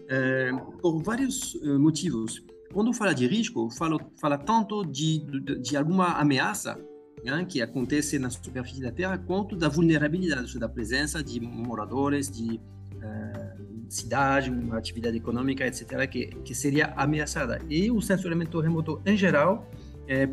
é, 0.07 0.51
por 0.81 1.01
vários 1.01 1.55
eh, 1.61 1.77
motivos. 1.77 2.43
Quando 2.71 2.93
fala 2.93 3.13
de 3.13 3.27
risco, 3.27 3.69
fala, 3.71 3.97
fala 4.19 4.37
tanto 4.37 4.83
de, 4.83 5.19
de, 5.19 5.59
de 5.59 5.77
alguma 5.77 6.13
ameaça 6.19 6.79
né, 7.23 7.45
que 7.47 7.61
acontece 7.61 8.17
na 8.19 8.29
superfície 8.29 8.81
da 8.81 8.91
Terra, 8.91 9.17
quanto 9.17 9.55
da 9.55 9.69
vulnerabilidade, 9.69 10.59
da 10.59 10.67
presença 10.67 11.23
de 11.23 11.39
moradores, 11.39 12.29
de 12.29 12.55
uh, 12.57 13.85
cidade, 13.87 14.49
uma 14.49 14.77
atividade 14.77 15.17
econômica, 15.17 15.65
etc., 15.65 16.07
que, 16.09 16.27
que 16.43 16.55
seria 16.55 16.93
ameaçada. 16.97 17.61
E 17.69 17.91
o 17.91 18.01
sensoramento 18.01 18.59
remoto, 18.59 19.01
em 19.05 19.15
geral, 19.15 19.69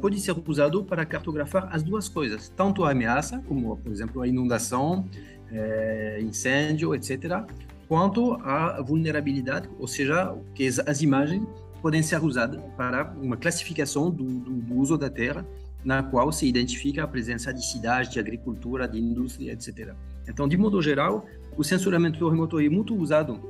pode 0.00 0.18
ser 0.18 0.34
usado 0.48 0.84
para 0.84 1.06
cartografar 1.06 1.68
as 1.72 1.82
duas 1.82 2.08
coisas, 2.08 2.48
tanto 2.48 2.84
a 2.84 2.90
ameaça, 2.90 3.38
como, 3.46 3.76
por 3.76 3.92
exemplo, 3.92 4.20
a 4.20 4.26
inundação, 4.26 5.08
é, 5.52 6.18
incêndio, 6.22 6.94
etc., 6.94 7.44
quanto 7.88 8.34
a 8.44 8.80
vulnerabilidade, 8.82 9.68
ou 9.78 9.88
seja, 9.88 10.34
que 10.54 10.68
as 10.86 11.02
imagens 11.02 11.42
podem 11.82 12.02
ser 12.02 12.22
usadas 12.22 12.60
para 12.76 13.12
uma 13.20 13.36
classificação 13.36 14.10
do, 14.10 14.24
do, 14.24 14.50
do 14.50 14.74
uso 14.76 14.96
da 14.96 15.10
terra, 15.10 15.44
na 15.84 16.02
qual 16.02 16.30
se 16.30 16.46
identifica 16.46 17.02
a 17.02 17.08
presença 17.08 17.52
de 17.52 17.64
cidades, 17.64 18.12
de 18.12 18.20
agricultura, 18.20 18.86
de 18.86 18.98
indústria, 18.98 19.52
etc. 19.52 19.94
Então, 20.28 20.46
de 20.46 20.56
modo 20.56 20.80
geral, 20.82 21.26
o 21.56 21.64
sensoramento 21.64 22.28
remoto 22.28 22.60
é 22.60 22.68
muito 22.68 22.94
usado 22.94 23.40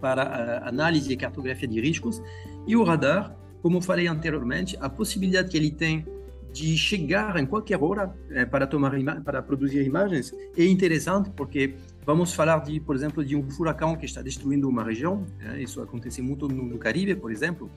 para 0.00 0.22
a 0.22 0.68
análise 0.68 1.12
e 1.12 1.16
cartografia 1.16 1.68
de 1.68 1.80
riscos 1.80 2.20
e 2.66 2.76
o 2.76 2.82
radar, 2.82 3.34
como 3.62 3.80
falei 3.80 4.08
anteriormente, 4.08 4.76
a 4.80 4.88
possibilidade 4.88 5.48
que 5.48 5.56
ele 5.56 5.70
tem 5.70 6.04
de 6.52 6.76
chegar 6.76 7.36
em 7.38 7.46
qualquer 7.46 7.82
hora 7.82 8.14
é, 8.30 8.44
para 8.44 8.66
tomar 8.66 8.92
para 9.24 9.42
produzir 9.42 9.82
imagens 9.82 10.32
é 10.56 10.64
interessante 10.66 11.30
porque 11.30 11.74
vamos 12.04 12.34
falar 12.34 12.58
de 12.58 12.78
por 12.78 12.94
exemplo 12.94 13.24
de 13.24 13.34
um 13.34 13.50
furacão 13.50 13.96
que 13.96 14.04
está 14.04 14.20
destruindo 14.20 14.68
uma 14.68 14.84
região 14.84 15.24
é, 15.40 15.62
isso 15.62 15.80
acontece 15.80 16.20
muito 16.20 16.46
no, 16.46 16.62
no, 16.64 16.78
Caribe 16.78 17.14
por 17.14 17.32
exemplo. 17.32 17.70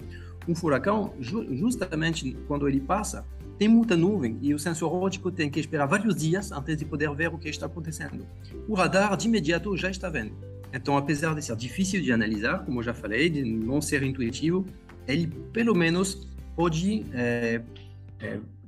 Um 0.47 0.53
furacão 0.53 1.13
ju 1.19 1.55
justamente 1.55 2.37
quando 2.47 2.67
ele 2.67 2.81
passa 2.81 3.25
tem 3.57 3.69
muita 3.69 3.95
nuvem 3.95 4.37
e 4.41 4.53
o 4.53 4.59
sensor 4.59 4.93
óptico 4.93 5.31
tem 5.31 5.49
que 5.49 5.59
esperar 5.59 5.85
vários 5.85 6.13
dias 6.15 6.51
antes 6.51 6.75
de 6.75 6.83
poder 6.83 7.09
ver 7.15 7.33
o 7.33 7.37
que 7.37 7.47
está 7.47 7.65
acontecendo. 7.67 8.27
O 8.67 8.75
radar 8.75 9.15
de 9.15 9.27
imediato 9.27 9.75
já 9.77 9.89
está 9.89 10.09
vendo. 10.09 10.33
Então 10.73 10.97
apesar 10.97 11.33
de 11.33 11.41
ser 11.41 11.55
difícil 11.55 12.01
de 12.01 12.11
analisar 12.11 12.65
como 12.65 12.83
já 12.83 12.93
falei 12.93 13.29
de 13.29 13.43
não 13.43 13.81
ser 13.81 14.03
intuitivo 14.03 14.65
ele 15.07 15.27
pelo 15.53 15.73
menos 15.73 16.27
pode 16.55 17.05
é, 17.13 17.61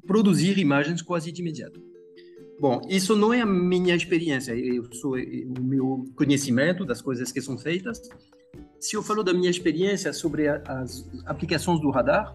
produzir 0.08 0.58
imagens 0.58 1.02
quase 1.02 1.32
de 1.32 1.42
imediato. 1.42 1.80
Bom, 2.60 2.82
isso 2.90 3.16
não 3.16 3.32
é 3.32 3.42
a 3.42 3.46
minha 3.46 3.96
experiência, 3.96 4.56
eu 4.56 4.92
sou 4.92 5.16
o 5.16 5.62
meu 5.62 6.06
conhecimento 6.16 6.84
das 6.84 7.02
coisas 7.02 7.32
que 7.32 7.40
são 7.40 7.58
feitas. 7.58 8.02
se 8.80 8.96
eu 8.96 9.04
falo 9.04 9.24
da 9.24 9.34
minha 9.34 9.50
experiência 9.50 10.12
sobre 10.14 10.48
as 10.48 11.08
aplicações 11.26 11.80
do 11.80 11.90
radar, 11.90 12.34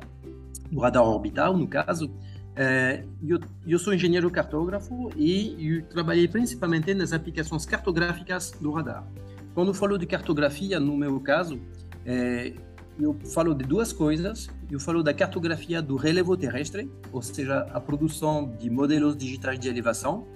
do 0.71 0.79
radar 0.81 1.03
orbital, 1.03 1.57
no 1.57 1.67
caso, 1.67 2.13
é, 2.55 3.05
eu, 3.27 3.41
eu, 3.67 3.79
sou 3.79 3.95
engenheiro 3.95 4.31
cartógrafo 4.31 5.11
e 5.17 5.57
eu 5.59 5.83
trabalhei 5.87 6.29
principalmente 6.29 6.93
nas 6.95 7.13
aplicações 7.13 7.65
cartográficas 7.65 8.53
do 8.61 8.71
radar. 8.71 9.07
Quando 9.55 9.73
falo 9.73 9.99
de 9.99 10.07
cartografia, 10.07 10.79
no 10.79 10.97
meu 10.97 11.19
caso, 11.21 11.59
é, 12.05 12.53
eu 12.99 13.17
falo 13.33 13.55
de 13.55 13.65
duas 13.65 13.93
coisas. 13.93 14.49
Eu 14.73 14.81
falo 14.81 15.03
da 15.03 15.13
cartografia 15.13 15.83
do 15.83 15.97
relevo 15.97 16.35
terrestre, 16.35 16.91
ou 17.13 17.21
seja, 17.21 17.59
a 17.75 17.79
produção 17.79 18.57
de 18.59 18.71
modelos 18.71 19.15
digitais 19.15 19.61
de 19.61 19.69
elevação, 19.69 20.27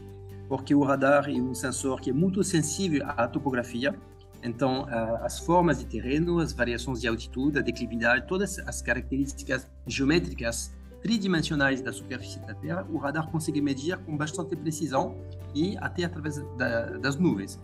porque 0.47 0.75
o 0.75 0.83
radar 0.83 1.31
é 1.31 1.41
um 1.41 1.55
sensor 1.55 1.99
que 2.03 2.11
é 2.11 2.13
muito 2.13 2.45
sensível 2.45 3.03
à 3.07 3.27
topografia. 3.27 3.99
Então, 4.43 4.87
as 5.23 5.39
formas 5.39 5.79
de 5.79 5.87
terreno, 5.87 6.39
as 6.39 6.53
variações 6.53 7.01
de 7.01 7.09
altitude, 7.09 7.59
a 7.59 7.63
declividade, 7.63 8.27
todas 8.29 8.59
as 8.59 8.83
características 8.83 9.67
geométricas 9.87 10.71
tridimensionais 11.01 11.81
da 11.81 11.91
superfície 11.91 12.39
da 12.41 12.53
Terra, 12.53 12.87
o 12.93 12.99
radar 12.99 13.31
consegue 13.31 13.63
medir 13.63 13.97
com 14.05 14.19
bastante 14.19 14.55
precisão 14.55 15.17
e 15.55 15.79
até 15.79 16.05
através 16.05 16.37
da, 16.59 16.99
das 16.99 17.17
nuvens. 17.17 17.59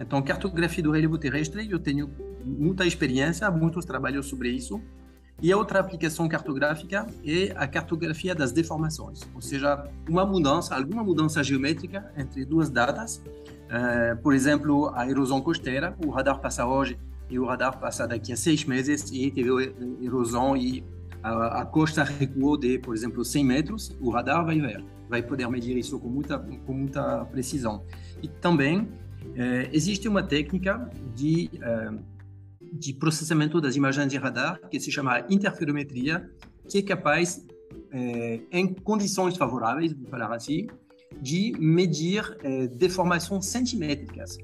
Então, 0.00 0.20
cartografia 0.22 0.82
do 0.82 0.90
relevo 0.90 1.18
terrestre, 1.18 1.70
eu 1.70 1.78
tenho 1.78 2.10
muita 2.44 2.84
experiência, 2.84 3.48
muitos 3.48 3.84
trabalhos 3.84 4.26
sobre 4.26 4.50
isso. 4.50 4.82
E 5.42 5.52
a 5.52 5.56
outra 5.56 5.80
aplicação 5.80 6.28
cartográfica 6.28 7.06
é 7.24 7.52
a 7.56 7.66
cartografia 7.66 8.34
das 8.34 8.52
deformações, 8.52 9.20
ou 9.34 9.40
seja, 9.42 9.86
uma 10.08 10.24
mudança, 10.24 10.74
alguma 10.74 11.04
mudança 11.04 11.44
geométrica 11.44 12.10
entre 12.16 12.44
duas 12.44 12.70
datas. 12.70 13.16
Uh, 13.16 14.16
por 14.22 14.32
exemplo, 14.32 14.90
a 14.94 15.08
erosão 15.08 15.40
costeira, 15.40 15.94
o 16.04 16.10
radar 16.10 16.40
passa 16.40 16.64
hoje 16.64 16.98
e 17.28 17.38
o 17.38 17.44
radar 17.44 17.78
passa 17.78 18.06
daqui 18.06 18.32
a 18.32 18.36
seis 18.36 18.64
meses 18.64 19.10
e 19.12 19.30
teve 19.30 19.50
erosão 20.00 20.56
e 20.56 20.84
a, 21.22 21.62
a 21.62 21.66
costa 21.66 22.04
recuou 22.04 22.56
de, 22.56 22.78
por 22.78 22.94
exemplo, 22.94 23.24
100 23.24 23.44
metros, 23.44 23.96
o 24.00 24.10
radar 24.10 24.44
vai 24.44 24.60
ver, 24.60 24.84
vai 25.08 25.22
poder 25.22 25.48
medir 25.48 25.76
isso 25.76 25.98
com 25.98 26.08
muita, 26.08 26.38
com 26.38 26.72
muita 26.72 27.24
precisão. 27.26 27.84
E 28.22 28.28
também 28.28 28.88
eh, 29.34 29.68
existe 29.72 30.08
uma 30.08 30.22
técnica 30.22 30.88
de, 31.14 31.50
eh, 31.60 31.90
de 32.78 32.94
processamento 32.94 33.60
das 33.60 33.76
imagens 33.76 34.10
de 34.10 34.16
radar 34.16 34.60
que 34.70 34.78
se 34.78 34.90
chama 34.90 35.24
interferometria, 35.28 36.30
que 36.68 36.78
é 36.78 36.82
capaz, 36.82 37.44
eh, 37.92 38.40
em 38.50 38.74
condições 38.74 39.36
favoráveis, 39.36 39.92
vou 39.92 40.08
falar 40.08 40.34
assim, 40.34 40.66
de 41.20 41.54
medir 41.58 42.22
deformações 42.76 43.46
centimétricas. 43.46 44.36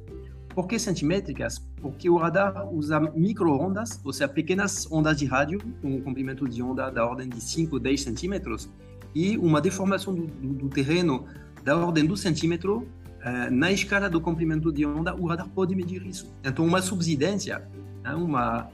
Por 0.55 0.67
que 0.67 0.79
centimétricas? 0.79 1.59
Porque 1.81 2.09
o 2.11 2.17
radar 2.17 2.73
usa 2.73 3.01
micro-ondas, 3.01 4.01
ou 4.05 4.13
seja, 4.13 4.29
pequenas 4.29 4.91
ondas 4.91 5.17
de 5.17 5.25
rádio, 5.25 5.61
com 5.81 5.97
um 5.97 6.01
comprimento 6.01 6.47
de 6.49 6.63
onda 6.63 6.91
da 6.91 7.07
ordem 7.07 7.29
de 7.29 7.41
5 7.41 7.75
ou 7.75 7.81
10 7.81 8.01
centímetros, 8.03 8.71
e 9.15 9.37
uma 9.39 9.61
deformação 9.61 10.15
do, 10.15 10.27
do, 10.27 10.55
do 10.55 10.69
terreno 10.69 11.27
da 11.65 11.77
ordem 11.77 12.05
do 12.05 12.17
centímetro 12.17 12.87
eh, 13.25 13.51
na 13.51 13.71
escala 13.73 14.11
do 14.11 14.21
comprimento 14.21 14.73
de 14.73 14.85
onda, 14.85 15.15
o 15.15 15.27
radar 15.27 15.49
pode 15.49 15.75
medir 15.75 16.07
isso. 16.07 16.35
Então, 16.45 16.67
uma 16.67 16.83
subsidência, 16.83 17.67
né, 18.03 18.15
uma, 18.15 18.69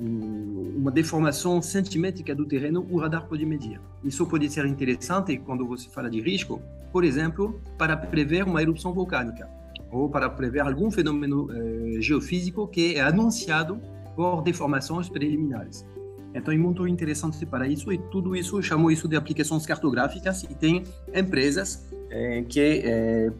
uma 0.00 0.90
deformação 0.90 1.60
centimétrica 1.60 2.34
do 2.34 2.44
terreno, 2.46 2.86
o 2.90 2.98
radar 2.98 3.26
pode 3.26 3.44
medir. 3.44 3.80
Isso 4.02 4.26
pode 4.26 4.48
ser 4.50 4.64
interessante 4.66 5.38
quando 5.38 5.66
você 5.66 5.88
fala 5.88 6.10
de 6.10 6.20
risco, 6.20 6.60
por 6.92 7.04
exemplo, 7.04 7.60
para 7.78 7.96
prever 7.96 8.44
uma 8.44 8.62
erupção 8.62 8.92
vulcânica 8.92 9.48
ou 9.90 10.08
para 10.08 10.30
prever 10.30 10.60
algum 10.60 10.90
fenômeno 10.90 11.48
eh, 11.50 12.00
geofísico 12.00 12.68
que 12.68 12.94
é 12.94 13.00
anunciado 13.00 13.80
por 14.14 14.42
deformações 14.42 15.08
preliminares. 15.08 15.84
Então 16.32 16.54
é 16.54 16.56
muito 16.56 16.86
interessante 16.86 17.44
para 17.44 17.66
isso 17.66 17.92
e 17.92 17.98
tudo 17.98 18.36
isso 18.36 18.62
chamo 18.62 18.90
isso 18.90 19.08
de 19.08 19.16
aplicações 19.16 19.66
cartográficas 19.66 20.44
e 20.44 20.54
tem 20.54 20.84
empresas 21.12 21.88
é, 22.08 22.42
que 22.42 22.60
é, 22.60 23.32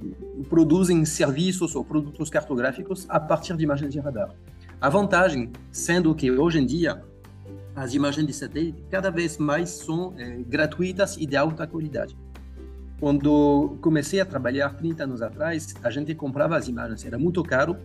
produzem 0.49 1.05
serviços 1.05 1.75
ou 1.75 1.85
produtos 1.85 2.29
cartográficos 2.29 3.07
a 3.09 3.21
partir 3.21 3.57
de 3.57 3.63
imagens 3.63 3.93
de 3.93 4.01
radar. 4.01 4.35
A 4.81 4.89
vantagem, 4.89 5.53
sendo 5.71 6.15
que 6.15 6.31
hoje 6.31 6.59
em 6.59 6.65
dia 6.65 7.03
as 7.77 7.93
imagens 7.93 8.27
de 8.27 8.33
satélite 8.33 8.83
cada 8.91 9.11
vez 9.11 9.37
mais 9.37 9.69
são 9.69 10.15
é, 10.17 10.39
gratuitas 10.39 11.19
e 11.19 11.27
de 11.27 11.37
alta 11.37 11.67
qualidade. 11.67 12.17
Quando 12.99 13.77
comecei 13.83 14.21
a 14.21 14.25
trabalhar 14.25 14.71
30 14.71 15.05
anos 15.05 15.21
atrás, 15.21 15.75
a 15.83 15.91
gente 15.91 16.15
comprava 16.15 16.57
as 16.57 16.67
imagens, 16.67 17.05
era 17.05 17.19
muito 17.19 17.43
caro, 17.43 17.77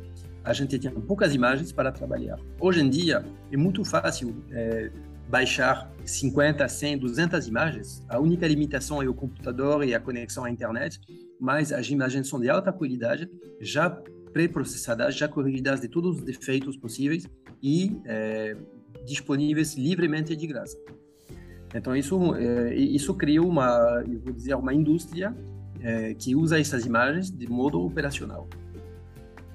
a 0.41 0.53
gente 0.53 0.79
tinha 0.79 0.93
poucas 0.93 1.35
imagens 1.35 1.73
para 1.73 1.91
trabalhar. 1.91 2.39
Hoje 2.61 2.79
em 2.79 2.89
dia 2.89 3.25
é 3.51 3.57
muito 3.57 3.83
fácil 3.83 4.33
é, 4.51 4.89
baixar 5.27 5.91
50, 6.05 6.65
100, 6.65 6.97
200 6.97 7.45
imagens. 7.45 8.05
A 8.07 8.19
única 8.19 8.47
limitação 8.47 9.03
é 9.03 9.07
o 9.09 9.13
computador 9.13 9.83
e 9.83 9.93
a 9.93 9.99
conexão 9.99 10.45
à 10.45 10.49
internet, 10.49 11.01
mas 11.41 11.73
as 11.73 11.89
imagens 11.89 12.29
são 12.29 12.39
de 12.39 12.49
alta 12.49 12.71
qualidade, 12.71 13.29
já 13.59 13.89
pré-processadas, 14.35 15.15
já 15.15 15.29
corrigidas 15.29 15.79
de 15.79 15.87
todos 15.87 16.17
os 16.17 16.21
defeitos 16.21 16.75
possíveis 16.75 17.25
e 17.63 17.97
é, 18.03 18.57
disponíveis 19.05 19.75
livremente 19.75 20.35
de 20.35 20.45
graça. 20.45 20.77
Então 21.73 21.95
isso 21.95 22.35
é, 22.35 22.75
isso 22.75 23.13
criou 23.13 23.47
uma, 23.47 24.03
eu 24.05 24.19
vou 24.19 24.33
dizer, 24.33 24.53
uma 24.55 24.73
indústria 24.73 25.33
é, 25.79 26.13
que 26.15 26.35
usa 26.35 26.59
essas 26.59 26.85
imagens 26.85 27.31
de 27.31 27.47
modo 27.47 27.79
operacional. 27.79 28.49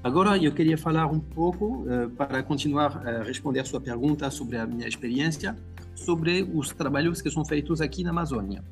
Agora 0.02 0.38
eu 0.38 0.50
queria 0.50 0.78
falar 0.78 1.08
um 1.08 1.20
pouco, 1.20 1.84
uh, 1.84 2.08
para 2.16 2.42
continuar 2.42 3.06
a 3.06 3.22
responder 3.22 3.60
a 3.60 3.66
sua 3.66 3.82
pergunta 3.82 4.30
sobre 4.30 4.56
a 4.56 4.66
minha 4.66 4.88
experiência, 4.88 5.54
sobre 5.94 6.42
os 6.54 6.70
trabalhos 6.70 7.20
que 7.20 7.30
são 7.30 7.44
feitos 7.44 7.82
aqui 7.82 8.02
na 8.02 8.08
Amazônia. 8.08 8.64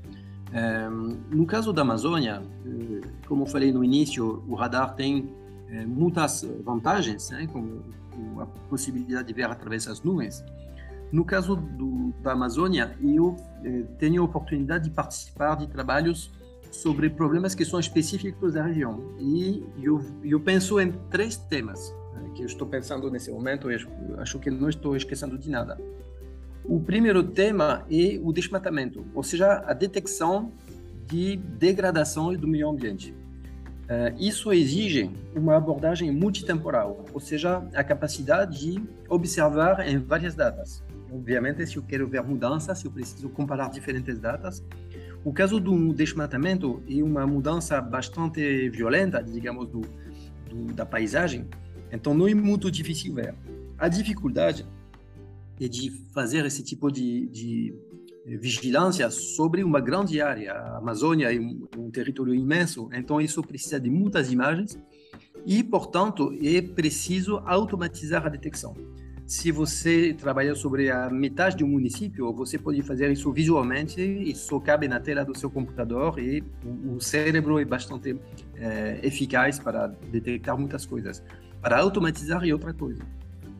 Eh, 0.51 0.89
no 1.31 1.45
caso 1.45 1.71
da 1.75 1.83
Amazônia, 1.83 2.41
como 3.27 3.45
falei 3.45 3.71
no 3.71 3.85
início, 3.85 4.43
o 4.49 4.55
radar 4.55 4.95
tem 4.95 5.29
uh, 5.69 5.89
muitas 5.89 6.47
vantagens, 6.65 7.31
né, 7.31 7.47
como 7.47 7.83
a 8.41 8.47
possibilidade 8.69 9.29
de 9.29 9.35
ver 9.35 9.45
através 9.45 9.87
das 9.87 10.03
nuvens. 10.03 10.45
No 11.13 11.25
caso 11.25 11.57
do, 11.57 12.13
da 12.23 12.33
Amazônia, 12.33 12.97
eu 13.01 13.37
tenho 13.99 14.23
a 14.23 14.25
oportunidade 14.25 14.85
de 14.85 14.91
participar 14.91 15.55
de 15.57 15.67
trabalhos 15.67 16.31
sobre 16.71 17.09
problemas 17.09 17.55
que 17.55 17.65
são 17.65 17.81
específicos 17.81 18.55
da 18.55 18.63
região. 18.63 19.15
E 19.19 19.65
eu, 19.83 20.05
eu 20.23 20.41
penso 20.41 20.79
em 20.81 20.93
três 21.11 21.37
temas 21.37 21.95
né, 22.15 22.31
que 22.35 22.43
eu 22.43 22.47
estou 22.47 22.67
pensando 22.67 23.11
nesse 23.11 23.31
momento, 23.31 23.71
eu 23.71 23.79
acho 24.19 24.39
que 24.39 24.51
não 24.51 24.69
estou 24.69 24.97
esquecendo 24.97 25.39
de 25.39 25.51
nada. 25.51 25.79
O 26.65 26.81
primeiro 26.81 27.23
tema 27.23 27.87
é 27.91 28.21
o 28.23 28.33
desmatamento, 28.33 29.07
ou 29.15 29.23
seja, 29.23 29.65
a 29.67 29.73
detecção 29.73 30.53
de 31.07 31.37
degradação 31.37 32.35
do 32.35 32.47
meio 32.47 32.69
ambiente. 32.69 33.15
Uh, 33.89 34.15
isso 34.19 34.53
exige 34.53 35.11
uma 35.35 35.57
abordagem 35.57 36.13
multitemporal, 36.13 37.07
ou 37.11 37.21
seja, 37.21 37.67
a 37.75 37.83
capacidade 37.83 38.61
de 38.61 38.83
observar 39.09 39.89
em 39.89 39.97
várias 39.97 40.35
datas. 40.35 40.83
Obviamente, 41.11 41.67
se 41.67 41.77
eu 41.79 41.83
quero 41.83 42.07
ver 42.07 42.23
mudanças, 42.23 42.85
eu 42.85 42.91
preciso 42.91 43.31
comparar 43.31 43.71
diferentes 43.71 44.19
datas, 44.19 44.63
o 45.25 45.33
caso 45.33 45.59
do 45.59 45.93
desmatamento 45.95 46.83
é 46.89 47.03
uma 47.03 47.27
mudança 47.27 47.81
bastante 47.81 48.69
violenta, 48.69 49.23
digamos, 49.23 49.67
do, 49.69 49.81
do, 50.49 50.73
da 50.75 50.87
paisagem, 50.87 51.47
então 51.91 52.13
não 52.15 52.29
é 52.29 52.35
muito 52.35 52.71
difícil 52.71 53.15
ver. 53.15 53.35
A 53.79 53.89
dificuldade 53.89 54.67
é 55.61 55.67
de 55.67 55.91
fazer 56.13 56.45
esse 56.45 56.63
tipo 56.63 56.91
de, 56.91 57.27
de 57.29 57.75
vigilância 58.37 59.11
sobre 59.11 59.65
uma 59.65 59.81
grande 59.81 60.21
área. 60.21 60.53
A 60.53 60.79
Amazônia 60.79 61.35
é 61.35 61.39
um, 61.39 61.67
um 61.77 61.91
território 61.91 62.35
imenso, 62.35 62.89
então 62.93 63.21
isso 63.21 63.43
precisa 63.43 63.81
de 63.81 63.89
muitas 63.89 64.31
imagens 64.31 64.79
e, 65.47 65.63
portanto, 65.63 66.37
é 66.43 66.61
preciso 66.61 67.39
automatizar 67.47 68.27
a 68.27 68.29
detecção 68.29 68.75
se 69.29 69.53
você 69.53 70.15
trabalha 70.15 70.55
sobre 70.55 70.91
a 70.91 71.11
metade 71.11 71.59
de 71.59 71.63
um 71.63 71.69
município, 71.69 72.33
você 72.33 72.59
pode 72.59 72.81
fazer 72.81 73.13
isso 73.13 73.31
visualmente, 73.31 74.01
isso 74.01 74.59
cabe 74.59 74.89
na 74.89 74.99
tela 74.99 75.23
do 75.23 75.37
seu 75.37 75.51
computador 75.51 76.19
e 76.19 76.43
o 76.65 76.99
cérebro 76.99 77.59
é 77.59 77.65
bastante 77.67 78.19
é, 78.57 78.99
eficaz 79.03 79.59
para 79.59 79.89
detectar 80.11 80.57
muitas 80.57 80.87
coisas. 80.87 81.23
Para 81.61 81.79
automatizar 81.79 82.43
é 82.49 82.53
outra 82.55 82.73
coisa. 82.73 83.03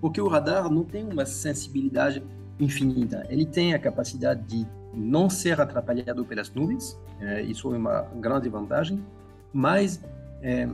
Porque 0.01 0.19
o 0.23 0.27
radar 0.27 0.71
não 0.71 0.85
tem 0.85 1.05
uma 1.05 1.27
sensibilidade 1.27 2.23
infinita, 2.61 3.27
ele 3.29 3.47
tem 3.47 3.75
a 3.75 3.79
capacidade 3.79 4.43
de 4.43 4.67
não 4.95 5.29
ser 5.29 5.61
atrapalhado 5.61 6.25
pelas 6.25 6.53
nuvens, 6.53 6.99
é, 7.21 7.43
isso 7.43 7.73
é 7.75 7.79
uma 7.79 8.03
grande 8.21 8.49
vantagem, 8.49 9.05
mas 9.53 10.01
é, 10.43 10.69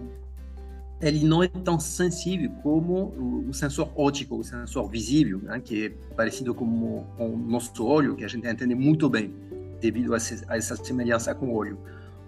ele 1.01 1.25
não 1.25 1.43
é 1.43 1.49
tão 1.49 1.79
sensível 1.79 2.51
como 2.63 3.47
o, 3.49 3.53
sensor 3.53 3.91
óptico, 3.95 4.37
o 4.37 4.45
sensor 4.45 4.89
visível, 4.89 5.39
né, 5.41 5.61
que 5.63 5.87
é 5.87 6.15
parecido 6.15 6.55
com, 6.55 7.05
com 7.17 7.35
o 7.35 7.37
nosso 7.37 7.85
olho, 7.85 8.17
que 8.17 8.25
a 8.25 8.29
gente 8.29 8.47
entende 8.47 8.75
muito 8.75 9.09
bem, 9.09 9.35
devido 9.81 10.15
a, 10.15 10.19
a 10.49 10.57
essa 10.57 10.77
semelhança 10.77 11.35
com 11.35 11.47
o 11.47 11.55
olho. 11.55 11.79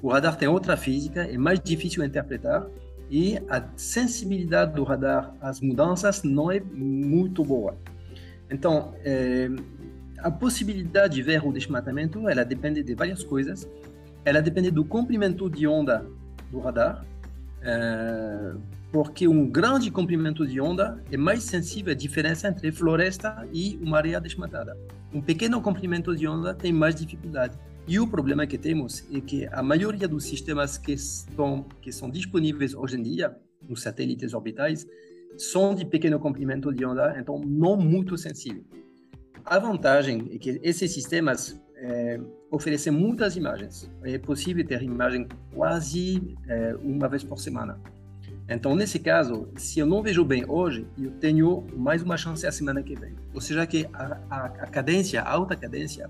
O 0.03 0.09
radar 0.09 0.37
tem 0.37 0.49
outra 0.49 0.77
física, 0.77 1.23
é 1.23 1.39
mais 1.39 1.59
difícil 1.61 2.03
de 2.03 2.09
interpretar 2.09 2.67
e 3.11 3.39
a 3.49 3.65
sensibilidade 3.77 4.75
do 4.75 4.85
radar 4.85 5.35
às 5.41 5.61
mudanças 5.61 6.23
não 6.23 6.51
é 6.51 6.61
muito 6.61 7.45
boa. 7.45 7.77
Então, 8.51 8.95
é, 9.05 9.49
a 10.19 10.31
possibilidade 10.31 11.15
de 11.15 11.23
ver 11.23 11.45
o 11.45 11.53
desmatamento, 11.53 12.29
ela 12.29 12.45
depende 12.45 12.83
de 12.83 12.95
várias 12.95 13.23
coisas. 13.23 13.69
Ela 14.25 14.41
depende 14.41 14.71
do 14.71 14.85
comprimento 14.85 15.49
de 15.49 15.67
onda 15.67 16.07
do 16.51 16.59
radar, 16.61 17.05
é, 17.63 18.55
porque 18.93 19.27
um 19.29 19.49
grande 19.49 19.91
comprimento 19.91 20.47
de 20.47 20.61
onda 20.61 21.03
é 21.11 21.17
mais 21.17 21.43
sensível 21.43 21.93
à 21.93 21.97
diferença 21.97 22.49
entre 22.49 22.71
floresta 22.73 23.47
e 23.53 23.79
uma 23.83 23.99
área 23.99 24.21
desmatada. 24.21 24.77
Um 25.13 25.21
pequeno 25.21 25.61
comprimento 25.61 26.15
de 26.15 26.27
onda 26.27 26.55
tem 26.55 26.73
mais 26.73 26.95
dificuldade. 26.95 27.59
E 27.89 28.01
o 28.01 28.07
problema 28.07 28.47
que 28.47 28.59
temos 28.59 29.05
é 29.13 29.21
que 29.21 29.47
a 29.53 29.63
maioria 29.63 30.09
dos 30.09 30.25
sistemas 30.25 30.77
que 30.77 30.93
estão 30.93 31.65
que 31.81 31.93
são 31.93 32.11
disponíveis 32.11 32.75
hoje 32.75 32.97
em 32.97 33.03
dia 33.03 33.37
nos 33.69 33.83
satélites 33.83 34.35
orbitais 34.35 34.87
são 35.39 35.75
de 35.75 35.85
pequeno 35.85 36.19
comprimento 36.19 36.73
de 36.73 36.85
onda, 36.85 37.17
então 37.19 37.39
não 37.39 37.77
muito 37.77 38.17
sensível. 38.17 38.65
A 39.45 39.59
vantagem 39.59 40.29
é 40.33 40.39
que 40.39 40.61
esses 40.63 40.93
sistemas 40.93 41.61
é, 41.77 42.21
oferecem 42.51 42.93
muitas 42.93 43.37
imagens. 43.37 43.91
É 44.03 44.19
possível 44.19 44.67
ter 44.67 44.83
imagem 44.83 45.29
quase 45.55 46.37
é, 46.49 46.75
uma 46.83 47.09
vez 47.09 47.23
por 47.23 47.39
semana. 47.39 47.79
Então, 48.49 48.77
nesse 48.77 48.99
caso, 49.01 49.49
se 49.57 49.81
eu 49.81 49.87
não 49.87 50.03
vejo 50.03 50.25
bem 50.25 50.45
hoje, 50.49 50.87
eu 50.97 51.11
tenho 51.13 51.67
mais 51.77 52.03
uma 52.03 52.17
chance 52.17 52.47
a 52.47 52.53
semana 52.53 52.81
que 52.81 52.95
vem. 52.95 53.15
Ou 53.35 53.41
seja, 53.41 53.67
que 53.67 53.89
a, 53.93 54.21
a, 54.31 54.45
a 54.47 54.67
cadência, 54.69 55.21
a 55.21 55.31
alta 55.31 55.57
cadência, 55.57 56.09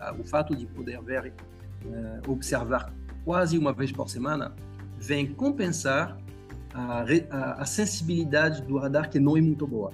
a, 0.00 0.12
o 0.12 0.24
fato 0.24 0.56
de 0.56 0.66
poder 0.66 1.00
ver, 1.02 1.32
uh, 1.84 2.30
observar 2.32 2.92
quase 3.24 3.56
uma 3.56 3.72
vez 3.72 3.92
por 3.92 4.08
semana, 4.08 4.54
vem 4.98 5.32
compensar 5.32 6.18
a, 7.30 7.64
sensibilidade 7.64 8.62
do 8.62 8.76
radar 8.78 9.10
que 9.10 9.18
não 9.18 9.36
é 9.36 9.40
muito 9.40 9.66
boa. 9.66 9.92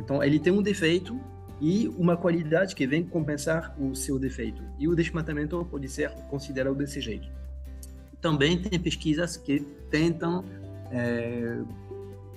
Então, 0.00 0.22
ele 0.22 0.38
tem 0.38 0.52
um 0.52 0.62
defeito 0.62 1.18
e 1.60 1.88
uma 1.96 2.16
qualidade 2.16 2.74
que 2.74 2.86
vem 2.86 3.04
compensar 3.04 3.74
o 3.80 3.94
seu 3.94 4.18
defeito. 4.18 4.62
E 4.78 4.88
o 4.88 4.94
desmatamento 4.94 5.64
pode 5.70 5.88
ser 5.88 6.10
considerado 6.30 6.74
desse 6.74 7.00
jeito. 7.00 7.28
Também 8.20 8.60
tem 8.60 8.78
pesquisas 8.80 9.36
que 9.36 9.60
tentam 9.90 10.44
é, 10.90 11.58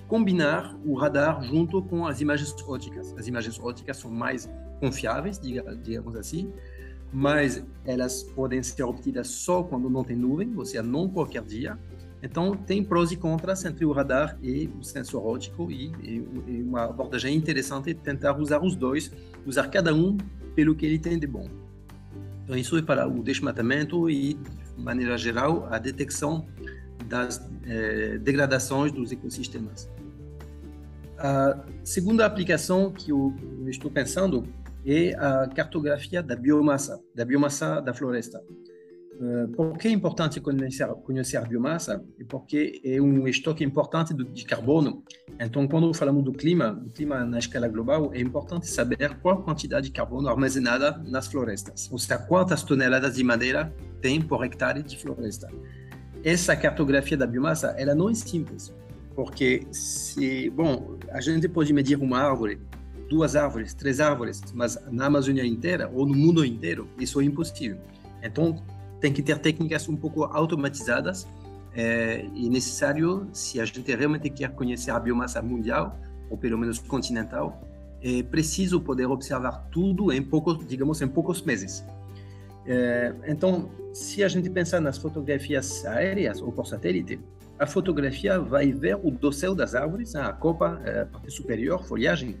combinar 0.06 0.74
o 0.84 0.94
radar 0.94 1.42
junto 1.42 1.82
com 1.82 2.06
as 2.06 2.20
imagens 2.20 2.54
óticas. 2.66 3.14
As 3.18 3.26
imagens 3.26 3.58
óticas 3.58 3.96
são 3.96 4.10
mais 4.10 4.48
confiáveis, 4.80 5.38
digamos 5.38 6.16
assim, 6.16 6.52
mas 7.12 7.64
elas 7.84 8.22
podem 8.22 8.62
ser 8.62 8.82
obtidas 8.82 9.28
só 9.28 9.62
quando 9.62 9.88
não 9.90 10.04
tem 10.04 10.16
nuvem, 10.16 10.54
ou 10.56 10.64
seja, 10.64 10.82
não 10.82 11.08
qualquer 11.08 11.42
dia. 11.42 11.78
Então, 12.22 12.56
tem 12.56 12.82
prós 12.82 13.12
e 13.12 13.16
contras 13.16 13.64
entre 13.64 13.84
o 13.84 13.92
radar 13.92 14.36
e 14.42 14.68
o 14.78 14.82
sensor 14.82 15.24
óptico, 15.24 15.70
e, 15.70 15.92
e, 16.02 16.62
uma 16.62 16.84
abordagem 16.84 17.36
interessante 17.36 17.90
é 17.90 17.94
tentar 17.94 18.36
usar 18.38 18.60
os 18.62 18.74
dois, 18.74 19.12
usar 19.46 19.68
cada 19.68 19.94
um 19.94 20.16
pelo 20.54 20.74
que 20.74 20.84
ele 20.84 20.98
tem 20.98 21.18
de 21.18 21.26
bom. 21.26 21.48
Então, 22.44 22.56
isso 22.56 22.76
é 22.76 22.82
para 22.82 23.06
o 23.06 23.22
desmatamento 23.22 24.10
e, 24.10 24.34
de 24.34 24.82
maneira 24.82 25.16
geral, 25.16 25.68
a 25.70 25.78
detecção 25.78 26.46
das 27.06 27.40
eh, 27.64 28.18
degradações 28.18 28.90
dos 28.90 29.12
ecossistemas. 29.12 29.88
A 31.16 31.64
segunda 31.84 32.24
aplicação 32.26 32.92
que 32.92 33.10
eu 33.10 33.34
estou 33.66 33.90
pensando 33.90 34.44
é 34.86 35.14
a 35.14 35.48
cartografia 35.48 36.22
da 36.22 36.36
biomassa, 36.36 37.00
da 37.14 37.24
biomassa 37.24 37.80
da 37.80 37.92
floresta. 37.92 38.42
Uh, 39.20 39.48
por 39.48 39.76
que 39.76 39.88
é 39.88 39.90
importante 39.90 40.40
conhecer, 40.40 40.86
conhecer 41.04 41.36
a 41.38 41.40
biomassa? 41.42 42.04
Porque 42.28 42.80
é 42.84 43.00
um 43.00 43.26
estoque 43.26 43.64
importante 43.64 44.14
de 44.14 44.44
carbono. 44.44 45.02
Então, 45.40 45.66
quando 45.66 45.92
falamos 45.92 46.22
do 46.24 46.32
clima, 46.32 46.72
do 46.72 46.90
clima 46.90 47.24
na 47.24 47.38
escala 47.38 47.66
global, 47.66 48.10
é 48.14 48.20
importante 48.20 48.68
saber 48.68 49.18
qual 49.20 49.42
quantidade 49.42 49.86
de 49.86 49.92
carbono 49.92 50.28
armazenada 50.28 51.02
nas 51.06 51.26
florestas, 51.26 51.88
ou 51.90 51.98
seja, 51.98 52.18
quantas 52.18 52.62
toneladas 52.62 53.16
de 53.16 53.24
madeira 53.24 53.74
tem 54.00 54.20
por 54.20 54.44
hectare 54.44 54.82
de 54.82 54.96
floresta 54.96 55.48
essa 56.24 56.56
cartografia 56.56 57.16
da 57.16 57.26
biomassa, 57.26 57.74
ela 57.78 57.94
não 57.94 58.08
é 58.08 58.14
simples, 58.14 58.74
porque 59.14 59.66
se, 59.70 60.50
bom, 60.50 60.98
a 61.10 61.20
gente 61.20 61.48
pode 61.48 61.72
medir 61.72 61.96
uma 61.98 62.18
árvore, 62.18 62.60
duas 63.08 63.36
árvores, 63.36 63.74
três 63.74 64.00
árvores, 64.00 64.42
mas 64.54 64.78
na 64.90 65.06
Amazônia 65.06 65.44
inteira 65.44 65.90
ou 65.92 66.06
no 66.06 66.14
mundo 66.14 66.44
inteiro, 66.44 66.88
isso 66.98 67.20
é 67.20 67.24
impossível. 67.24 67.78
Então, 68.22 68.62
tem 69.00 69.12
que 69.12 69.22
ter 69.22 69.38
técnicas 69.38 69.88
um 69.88 69.96
pouco 69.96 70.24
automatizadas 70.24 71.26
é, 71.74 72.26
e 72.34 72.48
necessário, 72.48 73.28
se 73.32 73.60
a 73.60 73.64
gente 73.64 73.94
realmente 73.94 74.30
quer 74.30 74.50
conhecer 74.50 74.90
a 74.90 74.98
biomassa 74.98 75.40
mundial, 75.40 75.96
ou 76.30 76.36
pelo 76.36 76.58
menos 76.58 76.78
continental, 76.78 77.62
é 78.02 78.22
preciso 78.22 78.80
poder 78.80 79.06
observar 79.06 79.68
tudo 79.70 80.12
em 80.12 80.22
poucos, 80.22 80.66
digamos, 80.66 81.00
em 81.00 81.08
poucos 81.08 81.42
meses. 81.42 81.84
É, 82.66 83.14
então, 83.26 83.70
se 83.92 84.22
a 84.22 84.28
gente 84.28 84.50
pensar 84.50 84.80
nas 84.80 84.98
fotografias 84.98 85.84
aéreas 85.86 86.40
ou 86.40 86.52
por 86.52 86.66
satélite, 86.66 87.18
a 87.58 87.66
fotografia 87.66 88.38
vai 88.38 88.70
ver 88.72 88.96
o 89.02 89.10
dossel 89.10 89.54
das 89.54 89.74
árvores, 89.74 90.14
a 90.14 90.32
copa, 90.32 90.80
a 90.84 91.06
parte 91.06 91.30
superior, 91.30 91.84
folhagem. 91.84 92.36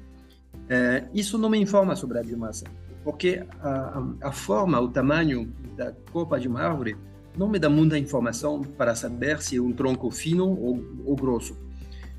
É, 0.68 1.04
isso 1.14 1.38
não 1.38 1.48
me 1.48 1.58
informa 1.58 1.96
sobre 1.96 2.18
a 2.18 2.22
biomassa, 2.22 2.66
porque 3.08 3.42
a, 3.62 4.02
a, 4.20 4.30
forma, 4.30 4.78
o 4.78 4.86
tamanho 4.86 5.50
da 5.74 5.92
copa 6.12 6.38
de 6.38 6.46
uma 6.46 6.60
árvore 6.60 6.94
não 7.34 7.48
me 7.48 7.58
dá 7.58 7.70
muita 7.70 7.96
informação 7.96 8.62
para 8.62 8.94
saber 8.94 9.40
se 9.40 9.56
é 9.56 9.62
um 9.62 9.72
tronco 9.72 10.10
fino 10.10 10.46
ou, 10.46 10.84
ou 11.06 11.16
grosso. 11.16 11.56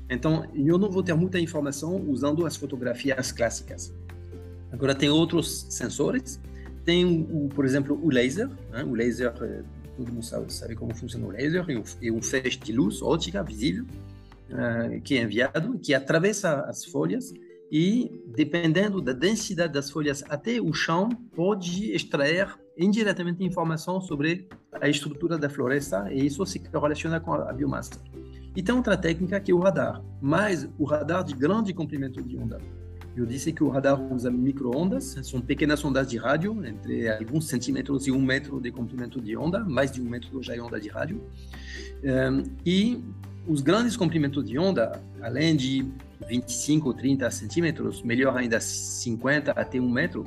Então, 0.08 0.44
eu 0.52 0.76
não 0.78 0.90
vou 0.90 1.00
ter 1.00 1.14
muita 1.14 1.38
informação 1.38 1.94
usando 2.08 2.44
as 2.44 2.56
fotografias 2.56 3.30
clássicas. 3.30 3.94
Agora, 4.72 4.92
tem 4.92 5.08
outros 5.08 5.64
sensores 5.70 6.40
tem, 6.84 7.28
o, 7.30 7.48
por 7.54 7.64
exemplo, 7.64 7.96
o 8.02 8.10
laser. 8.10 8.48
Né? 8.72 8.82
O 8.82 8.92
laser, 8.92 9.32
eh, 9.42 9.62
todo 9.96 10.12
mundo 10.12 10.24
sabe, 10.24 10.52
sabe, 10.52 10.74
como 10.74 10.92
funciona 10.92 11.24
o 11.24 11.30
laser. 11.30 11.64
É 12.02 12.10
um 12.10 12.20
feixe 12.20 12.58
de 12.58 12.72
luz 12.72 13.00
ótica 13.00 13.44
visível 13.44 13.84
uh, 14.50 15.00
que 15.02 15.16
é 15.16 15.22
enviado, 15.22 15.78
que 15.78 15.94
atravessa 15.94 16.62
as 16.62 16.84
folhas 16.84 17.32
e, 17.70 18.22
dependendo 18.26 19.00
da 19.00 19.12
densidade 19.12 19.72
das 19.72 19.90
folhas 19.90 20.24
até 20.28 20.60
o 20.60 20.72
chão, 20.72 21.08
pode 21.34 21.92
extrair 21.92 22.48
indiretamente 22.76 23.44
informação 23.44 24.00
sobre 24.00 24.48
a 24.80 24.88
estrutura 24.88 25.38
da 25.38 25.48
floresta 25.48 26.12
e 26.12 26.26
isso 26.26 26.44
se 26.46 26.60
relaciona 26.72 27.20
com 27.20 27.34
a 27.34 27.52
biomassa. 27.52 28.00
E 28.56 28.62
tem 28.62 28.74
outra 28.74 28.96
técnica 28.96 29.38
que 29.38 29.52
é 29.52 29.54
o 29.54 29.58
radar, 29.58 30.02
mas 30.20 30.68
o 30.78 30.84
radar 30.84 31.22
de 31.22 31.34
grande 31.34 31.72
comprimento 31.72 32.20
de 32.22 32.36
onda. 32.36 32.58
Eu 33.16 33.26
disse 33.26 33.52
que 33.52 33.62
o 33.62 33.68
radar 33.68 34.00
usa 34.12 34.30
microondas, 34.30 35.18
são 35.22 35.40
pequenas 35.40 35.84
ondas 35.84 36.08
de 36.08 36.16
rádio, 36.16 36.64
entre 36.64 37.08
alguns 37.08 37.46
centímetros 37.48 38.06
e 38.06 38.12
um 38.12 38.20
metro 38.20 38.60
de 38.60 38.70
comprimento 38.70 39.20
de 39.20 39.36
onda, 39.36 39.64
mais 39.64 39.92
de 39.92 40.00
um 40.00 40.04
metro 40.04 40.42
já 40.42 40.56
é 40.56 40.60
onda 40.60 40.80
de 40.80 40.88
rádio. 40.88 41.22
Um, 42.02 42.44
e 42.64 43.02
os 43.46 43.60
grandes 43.60 43.96
comprimentos 43.96 44.44
de 44.44 44.58
onda, 44.58 45.00
além 45.20 45.56
de 45.56 45.86
25 46.28 46.88
ou 46.88 46.94
30 46.94 47.30
centímetros, 47.30 48.02
melhor 48.02 48.36
ainda 48.36 48.60
50 48.60 49.52
até 49.52 49.80
um 49.80 49.90
metro, 49.90 50.24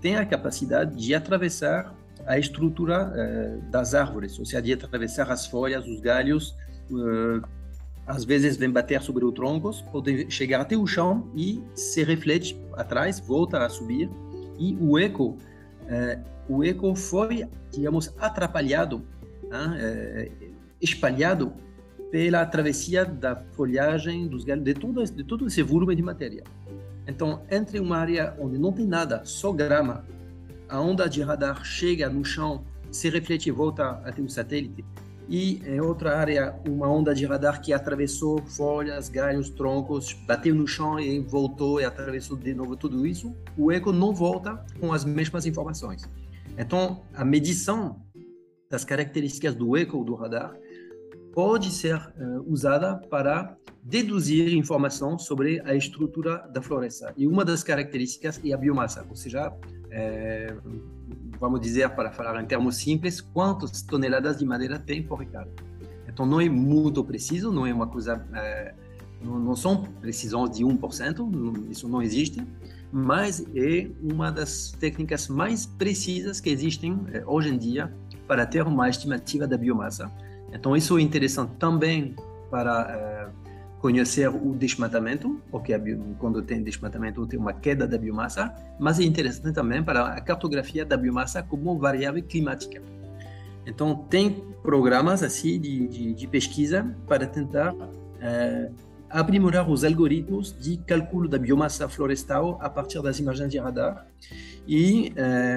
têm 0.00 0.16
a 0.16 0.26
capacidade 0.26 0.94
de 0.94 1.14
atravessar 1.14 1.94
a 2.26 2.38
estrutura 2.38 3.12
uh, 3.12 3.70
das 3.70 3.94
árvores, 3.94 4.38
ou 4.38 4.44
seja, 4.44 4.60
de 4.60 4.72
atravessar 4.72 5.30
as 5.30 5.46
folhas, 5.46 5.86
os 5.86 6.00
galhos, 6.00 6.54
uh, 6.90 7.46
às 8.08 8.24
vezes 8.24 8.56
vem 8.56 8.70
bater 8.70 9.02
sobre 9.02 9.24
o 9.24 9.30
tronco, 9.30 9.70
pode 9.92 10.30
chegar 10.30 10.62
até 10.62 10.74
o 10.74 10.86
chão 10.86 11.30
e 11.36 11.62
se 11.74 12.02
reflete 12.02 12.58
atrás, 12.72 13.20
volta 13.20 13.64
a 13.64 13.68
subir 13.68 14.10
e 14.58 14.76
o 14.80 14.98
eco, 14.98 15.36
eh, 15.86 16.18
o 16.48 16.64
eco 16.64 16.94
foi, 16.94 17.46
digamos, 17.70 18.12
atrapalhado, 18.18 19.04
eh, 19.52 20.30
espalhado 20.80 21.52
pela 22.10 22.44
travessia 22.46 23.04
da 23.04 23.36
folhagem 23.52 24.26
dos 24.26 24.44
galhos, 24.44 24.64
de 24.64 24.74
todo, 24.74 25.04
de 25.04 25.24
todo 25.24 25.46
esse 25.46 25.62
volume 25.62 25.94
de 25.94 26.02
matéria. 26.02 26.42
Então, 27.06 27.42
entre 27.50 27.80
uma 27.80 27.96
área 27.96 28.34
onde 28.38 28.58
não 28.58 28.72
tem 28.72 28.86
nada, 28.86 29.22
só 29.24 29.52
grama, 29.52 30.04
a 30.68 30.80
onda 30.80 31.08
de 31.08 31.22
radar 31.22 31.64
chega 31.64 32.08
no 32.08 32.24
chão, 32.24 32.64
se 32.90 33.08
reflete 33.08 33.48
e 33.48 33.52
volta 33.52 34.00
até 34.04 34.20
o 34.20 34.28
satélite, 34.28 34.84
e 35.28 35.62
em 35.66 35.80
outra 35.80 36.18
área 36.18 36.58
uma 36.66 36.88
onda 36.88 37.14
de 37.14 37.26
radar 37.26 37.60
que 37.60 37.72
atravessou 37.72 38.42
folhas, 38.42 39.08
galhos, 39.10 39.50
troncos, 39.50 40.14
bateu 40.26 40.54
no 40.54 40.66
chão 40.66 40.98
e 40.98 41.20
voltou 41.20 41.80
e 41.80 41.84
atravessou 41.84 42.36
de 42.36 42.54
novo 42.54 42.76
tudo 42.76 43.06
isso, 43.06 43.34
o 43.56 43.70
eco 43.70 43.92
não 43.92 44.14
volta 44.14 44.64
com 44.80 44.92
as 44.92 45.04
mesmas 45.04 45.44
informações. 45.44 46.08
Então, 46.56 47.02
a 47.14 47.24
medição 47.24 48.02
das 48.70 48.84
características 48.84 49.54
do 49.54 49.76
eco 49.76 50.02
do 50.02 50.14
radar 50.14 50.54
pode 51.32 51.70
ser 51.70 51.96
uh, 51.96 52.44
usada 52.46 52.96
para 53.10 53.56
deduzir 53.82 54.54
informação 54.54 55.18
sobre 55.18 55.62
a 55.64 55.74
estrutura 55.74 56.46
da 56.52 56.60
floresta. 56.60 57.12
E 57.16 57.26
uma 57.26 57.44
das 57.44 57.62
características 57.62 58.40
é 58.44 58.52
a 58.52 58.56
biomassa, 58.56 59.04
ou 59.08 59.16
seja, 59.16 59.52
é, 59.90 60.54
vamos 61.40 61.60
dizer, 61.60 61.88
para 61.90 62.10
falar 62.12 62.42
em 62.42 62.46
termos 62.46 62.76
simples, 62.76 63.20
quantas 63.20 63.82
toneladas 63.82 64.38
de 64.38 64.44
madeira 64.44 64.78
tem 64.78 65.02
por 65.02 65.22
hectare. 65.22 65.48
Então, 66.06 66.26
não 66.26 66.40
é 66.40 66.48
muito 66.48 67.02
preciso, 67.04 67.50
não 67.50 67.66
é 67.66 67.72
uma 67.72 67.86
coisa. 67.86 68.26
É, 68.34 68.74
não, 69.22 69.38
não, 69.38 69.56
são 69.56 69.82
precisões 69.82 70.56
de 70.56 70.64
1%, 70.64 71.18
não, 71.18 71.70
isso 71.70 71.88
não 71.88 72.02
existe, 72.02 72.44
mas 72.92 73.44
é 73.54 73.90
uma 74.02 74.30
das 74.30 74.72
técnicas 74.72 75.28
mais 75.28 75.66
precisas 75.66 76.40
que 76.40 76.50
existem 76.50 77.00
hoje 77.26 77.48
em 77.48 77.58
dia 77.58 77.92
para 78.26 78.46
ter 78.46 78.62
uma 78.62 78.88
estimativa 78.88 79.46
da 79.46 79.56
biomassa. 79.56 80.10
Então, 80.52 80.76
isso 80.76 80.98
é 80.98 81.02
interessante 81.02 81.52
também 81.58 82.14
para 82.50 82.90
eh, 82.90 83.28
conhecer 83.80 84.28
o 84.28 84.54
desmatamento, 84.54 85.40
porque 85.50 85.72
quando 86.18 86.42
tem 86.42 86.62
desmatamento 86.62 87.26
tem 87.26 87.38
uma 87.38 87.52
queda 87.52 87.86
da 87.86 87.98
biomassa, 87.98 88.52
mas 88.78 88.98
é 88.98 89.04
interessante 89.04 89.52
também 89.52 89.82
para 89.82 90.06
a 90.14 90.20
cartografia 90.20 90.84
da 90.84 90.96
biomassa 90.96 91.42
como 91.42 91.78
variável 91.78 92.22
climática. 92.22 92.82
Então, 93.66 93.94
tem 93.94 94.42
programas 94.62 95.22
assim 95.22 95.60
de, 95.60 95.86
de, 95.86 96.14
de 96.14 96.26
pesquisa 96.26 96.96
para 97.06 97.26
tentar 97.26 97.74
é, 98.20 98.70
aprimorar 99.10 99.68
os 99.68 99.84
algoritmos 99.84 100.54
de 100.58 100.76
cálculo 100.78 101.28
da 101.28 101.38
biomassa 101.38 101.88
florestal 101.88 102.58
a 102.60 102.68
partir 102.68 103.00
das 103.02 103.18
imagens 103.18 103.50
de 103.50 103.58
radar. 103.58 104.06
E 104.66 105.12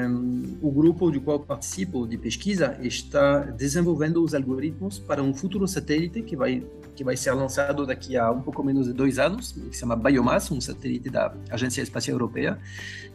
um, 0.10 0.58
o 0.62 0.72
grupo 0.72 1.12
do 1.12 1.20
qual 1.20 1.40
participo 1.40 2.08
de 2.08 2.18
pesquisa 2.18 2.78
está 2.82 3.40
desenvolvendo 3.40 4.24
os 4.24 4.34
algoritmos 4.34 5.00
para 5.00 5.22
um 5.22 5.34
futuro 5.34 5.68
satélite 5.68 6.22
que 6.22 6.36
vai 6.36 6.64
que 6.94 7.06
vai 7.06 7.16
ser 7.16 7.32
lançado 7.32 7.86
daqui 7.86 8.18
a 8.18 8.30
um 8.30 8.42
pouco 8.42 8.62
menos 8.64 8.86
de 8.86 8.94
dois 8.94 9.18
anos, 9.18 9.54
que 9.54 9.74
se 9.74 9.80
chama 9.80 9.96
Biomass, 9.96 10.52
um 10.52 10.60
satélite 10.60 11.10
da 11.10 11.34
Agência 11.50 11.82
Espacial 11.82 12.16
Europeia, 12.16 12.60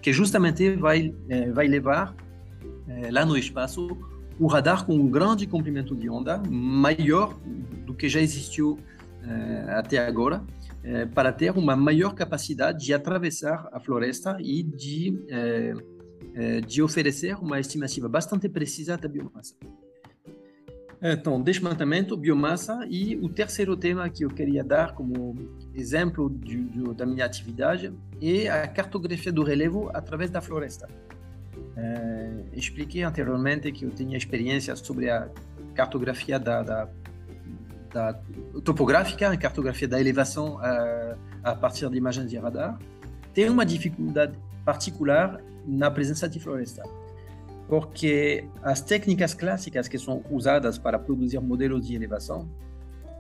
que 0.01 0.13
justamente 0.13 0.75
vai 0.77 1.15
eh, 1.29 1.51
vai 1.53 1.67
levar 1.69 2.15
eh, 2.89 3.11
lá 3.11 3.25
no 3.25 3.37
espaço 3.37 3.97
um 4.41 4.47
radar 4.47 4.85
com 4.85 4.95
um 4.95 5.09
grande 5.09 5.47
comprimento 5.47 5.95
de 5.95 6.11
onda 6.11 6.43
maior 6.49 7.35
do 7.87 7.95
que 7.95 8.09
já 8.09 8.21
existiu 8.21 8.79
eh, 8.79 8.96
até 9.69 9.99
agora, 9.99 10.43
eh, 10.87 11.05
para 11.05 11.33
ter 11.33 11.51
uma 11.51 11.75
maior 11.75 12.15
capacidade 12.15 12.85
de 12.85 12.95
atravessar 12.95 13.69
a 13.73 13.81
floresta 13.81 14.39
e 14.41 14.63
de, 14.63 15.19
eh, 15.29 16.61
de 16.61 16.81
oferecer 16.81 17.37
uma 17.37 17.59
estimativa 17.59 18.09
bastante 18.09 18.49
precisa 18.49 18.97
da 18.97 19.09
biomassa. 19.09 19.57
Então, 21.03 21.43
desmatamento, 21.43 22.17
biomassa 22.17 22.87
e 22.89 23.17
o 23.17 23.29
terceiro 23.29 23.77
tema 23.77 24.09
que 24.09 24.25
eu 24.25 24.31
queria 24.31 24.63
dar 24.63 24.95
como 24.95 25.35
exemplo 25.75 26.31
de, 26.31 26.63
de, 26.63 26.95
da 26.95 27.05
minha 27.05 27.25
atividade 27.25 27.93
é 28.23 28.49
a 28.49 28.67
cartografia 28.67 29.31
do 29.31 29.43
relevo 29.43 29.91
através 29.93 30.31
da 30.31 30.41
floresta. 30.41 30.89
Expliquei 32.55 33.03
anteriormente 33.03 33.71
que 33.71 33.85
eu 33.85 33.91
tinha 33.91 34.17
experiência 34.17 34.75
sobre 34.75 35.11
a 35.11 35.29
cartografia 35.75 36.39
da, 36.39 36.63
da 36.63 36.89
topográfica, 38.65 39.31
a 39.31 39.37
cartografia 39.37 39.89
da 39.89 40.01
elevação 40.01 40.59
a, 40.59 41.17
a 41.43 41.55
partir 41.55 41.89
de 41.89 41.97
imagens 41.97 42.31
de 42.31 42.37
radar, 42.37 42.79
tem 43.33 43.49
uma 43.49 43.65
dificuldade 43.65 44.39
particular 44.65 45.41
na 45.67 45.91
presença 45.91 46.29
de 46.29 46.41
floresta. 46.41 46.83
Porque 47.69 48.49
as 48.63 48.81
técnicas 48.81 49.35
clássicas 49.35 49.89
que 49.89 49.99
são 49.99 50.23
usadas 50.31 50.79
para 50.79 50.99
produzir 50.99 51.41
modelos 51.41 51.87
de 51.87 51.95
elevação, 51.95 52.49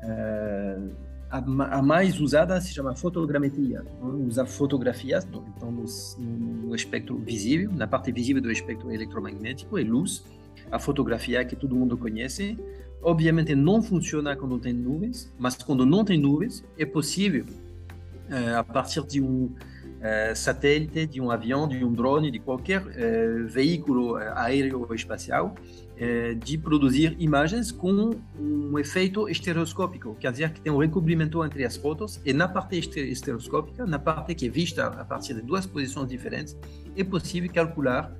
uh, 0.02 1.06
a, 1.30 1.82
mais 1.82 2.20
usada 2.20 2.60
se 2.60 2.72
chama 2.72 2.94
fotogrametria. 2.94 3.84
Usa 4.00 4.46
fotografias, 4.46 5.26
então 5.56 5.70
no, 5.70 5.84
no 6.18 6.74
espectro 6.74 7.16
visível, 7.18 7.72
na 7.72 7.86
parte 7.86 8.12
visível 8.12 8.40
do 8.40 8.50
espectro 8.50 8.92
eletromagnético, 8.92 9.78
e 9.78 9.84
luz, 9.84 10.24
a 10.70 10.78
fotografia 10.78 11.44
que 11.44 11.56
todo 11.56 11.74
mundo 11.74 11.96
conhece, 11.96 12.56
Obviamente 13.02 13.54
não 13.54 13.82
funciona 13.82 14.34
quando 14.34 14.58
tem 14.58 14.72
nuvens, 14.72 15.32
mas 15.38 15.56
quando 15.56 15.86
não 15.86 16.04
tem 16.04 16.18
nuvens, 16.18 16.64
é 16.78 16.84
possível, 16.84 17.44
é, 18.28 18.54
a 18.54 18.64
partir 18.64 19.04
de 19.06 19.20
um 19.20 19.50
é, 20.00 20.34
satélite, 20.34 21.06
de 21.06 21.20
um 21.20 21.30
avião, 21.30 21.68
de 21.68 21.84
um 21.84 21.92
drone, 21.92 22.30
de 22.30 22.38
qualquer 22.38 22.82
é, 22.94 23.42
veículo 23.44 24.16
aéreo 24.16 24.86
ou 24.86 24.94
espacial, 24.94 25.54
de 26.44 26.58
produzir 26.58 27.16
imagens 27.18 27.72
com 27.72 28.10
um 28.38 28.78
efeito 28.78 29.30
estereoscópico, 29.30 30.14
quer 30.20 30.30
dizer 30.30 30.50
que 30.50 30.60
tem 30.60 30.70
um 30.70 30.76
recobrimento 30.76 31.42
entre 31.42 31.64
as 31.64 31.74
fotos 31.74 32.20
e 32.22 32.34
na 32.34 32.46
parte 32.46 32.76
estereoscópica, 32.78 33.86
na 33.86 33.98
parte 33.98 34.34
que 34.34 34.46
é 34.46 34.50
vista 34.50 34.88
a 34.88 35.04
partir 35.06 35.32
de 35.32 35.40
duas 35.40 35.64
posições 35.64 36.06
diferentes, 36.06 36.54
é 36.94 37.02
possível 37.02 37.50
calcular 37.50 38.14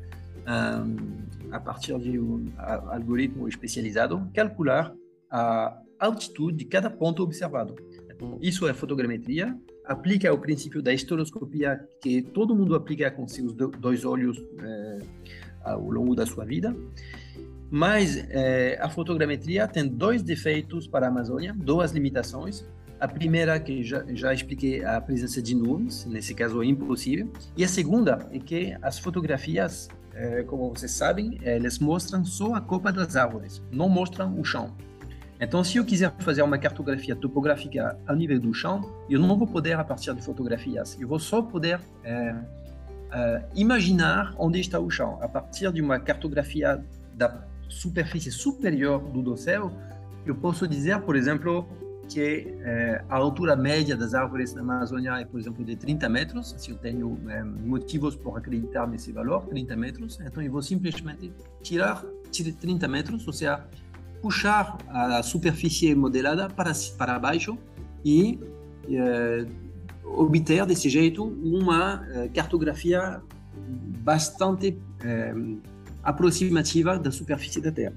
a 1.50 1.60
partir 1.60 1.98
de 1.98 2.18
um 2.18 2.52
algoritmo 2.56 3.48
especializado, 3.48 4.28
calcular 4.34 4.94
a 5.30 5.80
altitude 5.98 6.58
de 6.58 6.64
cada 6.64 6.90
ponto 6.90 7.22
observado. 7.22 7.74
Então, 8.10 8.38
isso 8.40 8.66
é 8.66 8.72
fotogrametria, 8.72 9.56
aplica 9.84 10.32
o 10.32 10.38
princípio 10.38 10.82
da 10.82 10.92
estereoscopia 10.92 11.80
que 12.00 12.22
todo 12.22 12.56
mundo 12.56 12.74
aplica 12.74 13.10
com 13.10 13.26
seus 13.28 13.52
dois 13.54 14.04
olhos 14.04 14.42
é, 14.60 14.98
ao 15.62 15.90
longo 15.90 16.14
da 16.14 16.26
sua 16.26 16.44
vida. 16.44 16.74
Mas 17.70 18.16
é, 18.30 18.78
a 18.80 18.88
fotogrametria 18.88 19.66
tem 19.66 19.86
dois 19.86 20.22
defeitos 20.22 20.86
para 20.86 21.06
a 21.06 21.08
Amazônia, 21.08 21.54
duas 21.56 21.92
limitações. 21.92 22.64
A 22.98 23.06
primeira, 23.06 23.58
que 23.60 23.82
já, 23.82 24.04
já 24.14 24.32
expliquei, 24.32 24.82
a 24.84 25.00
presença 25.00 25.42
de 25.42 25.54
nuvens, 25.54 26.06
nesse 26.06 26.34
caso 26.34 26.62
é 26.62 26.66
impossível. 26.66 27.30
E 27.56 27.64
a 27.64 27.68
segunda 27.68 28.26
é 28.32 28.38
que 28.38 28.76
as 28.80 28.98
fotografias 28.98 29.88
é, 30.16 30.42
como 30.44 30.70
vocês 30.70 30.92
sabem, 30.92 31.38
eles 31.42 31.78
mostram 31.78 32.24
só 32.24 32.54
a 32.54 32.60
copa 32.60 32.90
das 32.90 33.16
árvores, 33.16 33.62
não 33.70 33.88
mostram 33.88 34.38
o 34.40 34.44
chão. 34.44 34.74
Então, 35.38 35.62
se 35.62 35.76
eu 35.76 35.84
quiser 35.84 36.10
fazer 36.20 36.40
uma 36.40 36.56
cartografia 36.56 37.14
topográfica 37.14 37.98
ao 38.06 38.16
nível 38.16 38.40
do 38.40 38.54
chão, 38.54 38.90
eu 39.10 39.20
não 39.20 39.36
vou 39.36 39.46
poder 39.46 39.74
a 39.74 39.84
partir 39.84 40.14
de 40.14 40.22
fotografias. 40.22 40.96
Eu 40.98 41.06
vou 41.06 41.18
só 41.18 41.42
poder 41.42 41.78
é, 42.02 42.34
é, 43.12 43.44
imaginar 43.54 44.34
onde 44.38 44.58
está 44.58 44.80
o 44.80 44.90
chão. 44.90 45.18
A 45.20 45.28
partir 45.28 45.70
de 45.70 45.82
uma 45.82 46.00
cartografia 46.00 46.82
da 47.14 47.44
superfície 47.68 48.30
superior 48.30 49.00
do 49.10 49.22
dossel, 49.22 49.70
eu 50.24 50.34
posso 50.34 50.66
dizer, 50.66 50.98
por 51.00 51.14
exemplo, 51.14 51.68
que 52.08 52.54
é, 52.60 53.04
a 53.08 53.16
altura 53.16 53.56
média 53.56 53.96
das 53.96 54.14
árvores 54.14 54.54
na 54.54 54.60
Amazônia 54.60 55.20
é, 55.20 55.24
por 55.24 55.40
exemplo, 55.40 55.64
de 55.64 55.76
30 55.76 56.08
metros. 56.08 56.54
Se 56.58 56.70
eu 56.70 56.76
tenho 56.76 57.18
é, 57.28 57.42
motivos 57.42 58.16
por 58.16 58.36
acreditar 58.36 58.86
nesse 58.86 59.12
valor, 59.12 59.46
30 59.46 59.76
metros, 59.76 60.18
então 60.20 60.42
eu 60.42 60.50
vou 60.50 60.62
simplesmente 60.62 61.32
tirar, 61.62 62.04
tirar 62.30 62.52
30 62.52 62.88
metros, 62.88 63.26
ou 63.26 63.32
seja, 63.32 63.64
puxar 64.22 64.78
a 64.88 65.22
superfície 65.22 65.94
modelada 65.94 66.48
para, 66.48 66.72
para 66.96 67.18
baixo 67.18 67.58
e 68.04 68.38
é, 68.88 69.46
obter 70.04 70.64
desse 70.66 70.88
jeito 70.88 71.24
uma 71.24 72.06
cartografia 72.32 73.20
bastante 74.04 74.78
aproximativa 76.02 76.96
da 76.96 77.10
superfície 77.10 77.60
da 77.60 77.72
Terra. 77.72 77.96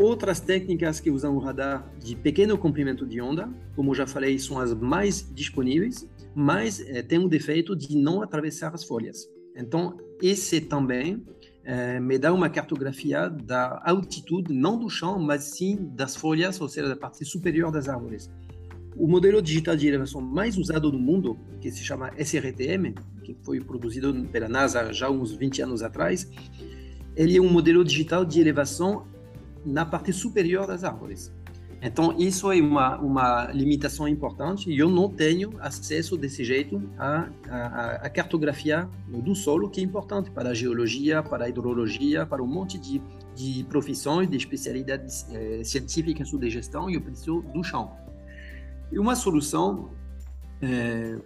Outras 0.00 0.40
técnicas 0.40 0.98
que 0.98 1.10
usam 1.10 1.36
o 1.36 1.38
radar 1.38 1.86
de 1.98 2.16
pequeno 2.16 2.56
comprimento 2.56 3.06
de 3.06 3.20
onda, 3.20 3.50
como 3.76 3.94
já 3.94 4.06
falei, 4.06 4.38
são 4.38 4.58
as 4.58 4.72
mais 4.72 5.30
disponíveis, 5.34 6.08
mas 6.34 6.80
é, 6.80 7.02
tem 7.02 7.18
o 7.18 7.28
defeito 7.28 7.76
de 7.76 7.94
não 7.94 8.22
atravessar 8.22 8.74
as 8.74 8.82
folhas. 8.82 9.28
Então, 9.54 9.98
esse 10.22 10.58
também 10.58 11.22
é, 11.62 12.00
me 12.00 12.18
dá 12.18 12.32
uma 12.32 12.48
cartografia 12.48 13.28
da 13.28 13.82
altitude, 13.84 14.54
não 14.54 14.78
do 14.78 14.88
chão, 14.88 15.18
mas 15.18 15.44
sim 15.44 15.76
das 15.94 16.16
folhas, 16.16 16.58
ou 16.62 16.66
seja, 16.66 16.88
da 16.88 16.96
parte 16.96 17.22
superior 17.26 17.70
das 17.70 17.86
árvores. 17.86 18.30
O 18.96 19.06
modelo 19.06 19.42
digital 19.42 19.76
de 19.76 19.86
elevação 19.86 20.22
mais 20.22 20.56
usado 20.56 20.90
no 20.90 20.98
mundo, 20.98 21.38
que 21.60 21.70
se 21.70 21.84
chama 21.84 22.10
SRTM, 22.16 22.94
que 23.22 23.36
foi 23.42 23.60
produzido 23.60 24.14
pela 24.32 24.48
NASA 24.48 24.94
já 24.94 25.10
uns 25.10 25.32
20 25.32 25.60
anos 25.60 25.82
atrás, 25.82 26.26
ele 27.14 27.36
é 27.36 27.40
um 27.40 27.50
modelo 27.50 27.84
digital 27.84 28.24
de 28.24 28.40
elevação 28.40 29.04
na 29.64 29.84
parte 29.84 30.12
superior 30.12 30.66
das 30.66 30.84
árvores. 30.84 31.32
Então, 31.82 32.14
isso 32.18 32.52
é 32.52 32.60
uma, 32.60 32.98
uma 32.98 33.50
limitação 33.52 34.06
importante 34.06 34.70
e 34.70 34.78
eu 34.78 34.90
não 34.90 35.08
tenho 35.08 35.54
acesso 35.60 36.14
desse 36.14 36.44
jeito 36.44 36.82
à, 36.98 37.28
à, 37.48 38.06
à, 38.06 38.10
cartografia 38.10 38.86
do 39.08 39.34
solo, 39.34 39.70
que 39.70 39.80
é 39.80 39.84
importante 39.84 40.30
para 40.30 40.50
a 40.50 40.54
geologia, 40.54 41.22
para 41.22 41.46
a 41.46 41.48
hidrologia, 41.48 42.26
para 42.26 42.42
um 42.42 42.46
monte 42.46 42.78
de, 42.78 43.00
de 43.34 43.64
profissões, 43.64 44.28
de 44.28 44.36
especialidades 44.36 45.26
eh, 45.32 45.62
científicas 45.64 46.28
de 46.30 46.50
gestão, 46.50 46.90
e 46.90 46.96
eu 46.96 47.00
preciso 47.00 47.40
do 47.54 47.64
chão. 47.64 47.90
E 48.92 48.98
uma 48.98 49.16
solução. 49.16 49.90
Eh, 50.60 51.16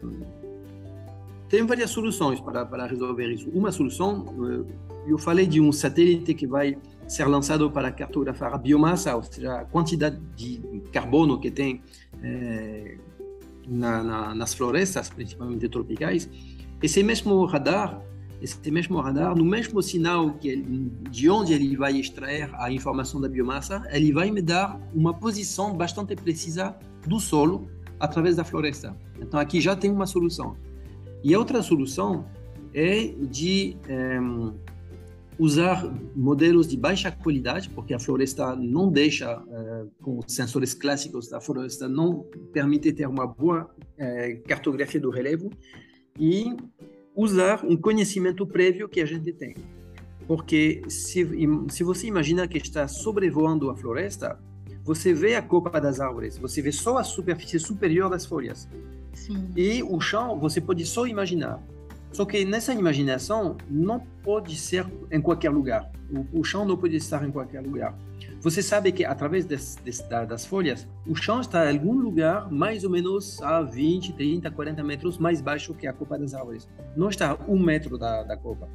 tem 1.48 1.66
várias 1.66 1.90
soluções 1.90 2.40
para, 2.40 2.64
para 2.64 2.86
resolver 2.86 3.28
isso. 3.28 3.50
Uma 3.50 3.72
solução, 3.72 4.24
eh, 4.68 4.72
eu 5.08 5.18
falei 5.18 5.48
de 5.48 5.60
um 5.60 5.72
satélite 5.72 6.32
que 6.32 6.46
vai 6.46 6.78
ser 7.06 7.26
lançado 7.26 7.70
para 7.70 7.90
cartografar 7.90 8.54
a 8.54 8.58
biomassa, 8.58 9.14
ou 9.14 9.22
seja, 9.22 9.60
a 9.60 9.64
quantidade 9.64 10.18
de 10.36 10.60
carbono 10.92 11.38
que 11.38 11.50
tem 11.50 11.82
é, 12.22 12.96
na, 13.66 14.02
na, 14.02 14.34
nas 14.34 14.54
florestas, 14.54 15.10
principalmente 15.10 15.68
tropicais. 15.68 16.28
Esse 16.82 17.02
mesmo 17.02 17.44
radar, 17.44 18.00
esse 18.40 18.70
mesmo 18.70 19.00
radar, 19.00 19.34
no 19.34 19.44
mesmo 19.44 19.82
sinal 19.82 20.34
que 20.34 20.48
ele, 20.48 20.92
de 21.10 21.30
onde 21.30 21.52
ele 21.52 21.76
vai 21.76 21.96
extrair 21.96 22.50
a 22.54 22.70
informação 22.70 23.20
da 23.20 23.28
biomassa, 23.28 23.82
ele 23.90 24.12
vai 24.12 24.30
me 24.30 24.42
dar 24.42 24.80
uma 24.94 25.14
posição 25.14 25.74
bastante 25.74 26.14
precisa 26.14 26.76
do 27.06 27.18
solo 27.20 27.68
através 27.98 28.36
da 28.36 28.44
floresta. 28.44 28.96
Então 29.20 29.38
aqui 29.38 29.60
já 29.60 29.74
tem 29.74 29.90
uma 29.90 30.06
solução. 30.06 30.56
E 31.22 31.34
a 31.34 31.38
outra 31.38 31.62
solução 31.62 32.26
é 32.74 33.06
de 33.06 33.76
um, 33.88 34.52
usar 35.38 35.84
modelos 36.14 36.68
de 36.68 36.76
baixa 36.76 37.10
qualidade, 37.10 37.68
porque 37.70 37.92
a 37.94 37.98
floresta 37.98 38.54
não 38.54 38.90
deixa, 38.90 39.38
uh, 39.38 39.90
com 40.00 40.18
os 40.18 40.32
sensores 40.32 40.74
clássicos 40.74 41.28
da 41.28 41.40
floresta, 41.40 41.88
não 41.88 42.24
permite 42.52 42.92
ter 42.92 43.06
uma 43.06 43.26
boa 43.26 43.64
uh, 43.64 44.48
cartografia 44.48 45.00
do 45.00 45.10
relevo, 45.10 45.50
e 46.18 46.56
usar 47.16 47.64
um 47.64 47.76
conhecimento 47.76 48.46
prévio 48.46 48.88
que 48.88 49.00
a 49.00 49.06
gente 49.06 49.32
tem. 49.32 49.54
Porque 50.26 50.82
se, 50.88 51.26
se 51.68 51.84
você 51.84 52.06
imagina 52.06 52.48
que 52.48 52.58
está 52.58 52.88
sobrevoando 52.88 53.70
a 53.70 53.76
floresta, 53.76 54.38
você 54.82 55.12
vê 55.12 55.34
a 55.34 55.42
copa 55.42 55.80
das 55.80 56.00
árvores, 56.00 56.38
você 56.38 56.62
vê 56.62 56.72
só 56.72 56.98
a 56.98 57.04
superfície 57.04 57.58
superior 57.58 58.10
das 58.10 58.24
folhas. 58.24 58.68
Sim. 59.12 59.48
E 59.56 59.82
o 59.82 60.00
chão, 60.00 60.38
você 60.38 60.60
pode 60.60 60.84
só 60.84 61.06
imaginar. 61.06 61.62
Só 62.14 62.24
que 62.24 62.44
nessa 62.44 62.72
imaginação 62.72 63.56
não 63.68 63.98
pode 64.22 64.54
ser 64.56 64.86
em 65.10 65.20
qualquer 65.20 65.50
lugar. 65.50 65.90
O, 66.32 66.40
o 66.40 66.44
chão 66.44 66.64
não 66.64 66.76
pode 66.76 66.94
estar 66.94 67.26
em 67.26 67.30
qualquer 67.32 67.60
lugar. 67.60 67.92
Você 68.40 68.62
sabe 68.62 68.92
que 68.92 69.04
através 69.04 69.44
des, 69.44 69.76
des, 69.84 70.00
das 70.28 70.46
folhas, 70.46 70.86
o 71.08 71.16
chão 71.16 71.40
está 71.40 71.68
em 71.72 71.76
algum 71.76 71.92
lugar 71.92 72.48
mais 72.52 72.84
ou 72.84 72.90
menos 72.90 73.42
a 73.42 73.62
20, 73.62 74.12
30, 74.12 74.48
40 74.48 74.84
metros 74.84 75.18
mais 75.18 75.40
baixo 75.40 75.74
que 75.74 75.88
a 75.88 75.92
copa 75.92 76.16
das 76.16 76.34
árvores. 76.34 76.68
Não 76.96 77.08
está 77.08 77.32
a 77.32 77.50
um 77.50 77.58
metro 77.58 77.98
da, 77.98 78.22
da 78.22 78.36
copa. 78.36 78.68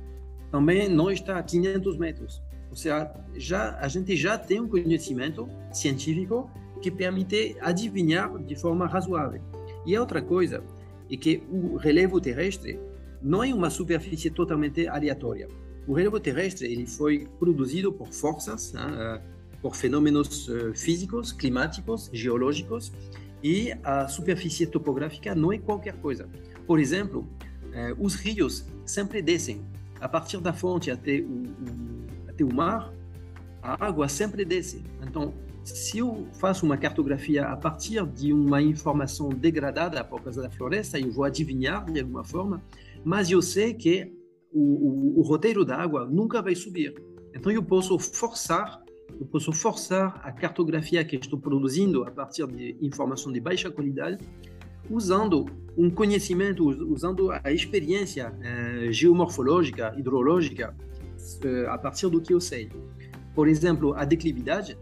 Também 0.52 0.90
não 0.90 1.10
está 1.10 1.40
a 1.40 1.44
500 1.44 1.98
metros. 1.98 2.42
Ou 2.70 2.76
seja, 2.76 3.10
já, 3.38 3.78
a 3.80 3.88
gente 3.88 4.18
já 4.18 4.38
tem 4.38 4.60
um 4.60 4.68
conhecimento 4.68 5.48
científico 5.72 6.52
que 6.82 6.92
permite 6.92 7.56
adivinhar 7.62 8.38
de 8.40 8.56
forma 8.58 8.86
razoável. 8.86 9.42
E 9.86 9.96
a 9.96 10.02
outra 10.02 10.22
coisa 10.22 10.62
é 11.10 11.16
que 11.16 11.42
o 11.50 11.78
relevo 11.78 12.20
terrestre 12.20 12.78
não 13.22 13.44
é 13.44 13.54
uma 13.54 13.70
superfície 13.70 14.30
totalmente 14.30 14.88
aleatória. 14.88 15.48
O 15.88 15.94
relevo 15.94 16.20
terrestre 16.20 16.72
ele 16.72 16.86
foi 16.86 17.28
produzido 17.40 17.92
por 17.92 18.14
forças, 18.14 18.74
né, 18.74 19.22
por 19.62 19.76
fenômenos 19.76 20.48
uh, 20.48 20.74
físicos, 20.74 21.32
climáticos, 21.32 22.10
geológicos, 22.14 22.92
e 23.44 23.74
a 23.84 24.08
superfície 24.08 24.68
topográfica 24.68 25.34
não 25.34 25.52
é 25.52 25.58
qualquer 25.58 25.96
coisa. 25.96 26.30
Por 26.68 26.80
exemplo, 26.80 27.28
uh, 27.66 27.96
os 28.06 28.16
rios 28.16 28.66
sempre 28.86 29.22
descem. 29.22 29.62
A 30.00 30.08
partir 30.08 30.40
da 30.40 30.54
fonte 30.54 30.92
até 30.92 31.20
o, 31.20 31.44
até 32.30 32.44
o 32.44 32.54
mar, 32.54 32.94
a 33.62 33.86
água 33.86 34.08
sempre 34.08 34.46
desce. 34.46 34.84
Então, 35.02 35.34
se 35.64 35.98
eu 35.98 36.28
faço 36.34 36.66
uma 36.66 36.78
cartografia 36.78 37.46
a 37.46 37.58
partir 37.58 38.06
de 38.08 38.34
uma 38.34 38.62
informação 38.62 39.30
degradada 39.30 40.04
por 40.04 40.22
causa 40.22 40.42
da 40.42 40.50
floresta, 40.50 41.00
eu 41.00 41.12
vou 41.12 41.26
adivinhar 41.26 41.86
de 41.92 42.00
alguma 42.00 42.24
forma 42.24 42.62
mas 43.04 43.30
eu 43.30 43.42
sei 43.42 43.74
que 43.74 44.12
o, 44.52 44.60
o, 44.60 45.20
o 45.20 45.22
roteiro 45.22 45.64
da 45.64 45.78
água 45.78 46.06
nunca 46.06 46.42
vai 46.42 46.56
subir. 46.56 46.94
Então 47.34 47.52
eu 47.52 47.64
posso 47.64 47.98
forçar, 48.00 48.82
eu 49.20 49.26
posso 49.26 49.52
forçar 49.54 50.20
a 50.24 50.32
cartografia 50.32 51.04
que 51.06 51.16
estou 51.16 51.40
produzindo 51.40 52.04
a 52.04 52.12
partir 52.12 52.46
de 52.48 52.76
informação 52.82 53.32
de 53.32 53.40
baixa 53.40 53.70
qualidade, 53.70 54.18
usando 54.90 55.46
um 55.78 55.90
conhecimento, 55.90 56.68
usando 56.92 57.32
a 57.32 57.52
experiência 57.52 58.34
eh, 58.42 58.92
geomorfológica, 58.92 59.94
hidrológica, 59.98 60.76
eh, 61.44 61.66
a 61.70 61.78
partir 61.78 62.10
do 62.10 62.20
que 62.20 62.34
eu 62.34 62.42
sei. 62.42 62.70
Por 63.36 63.48
exemplo, 63.48 63.94
a 63.94 64.04
declividade, 64.04 64.78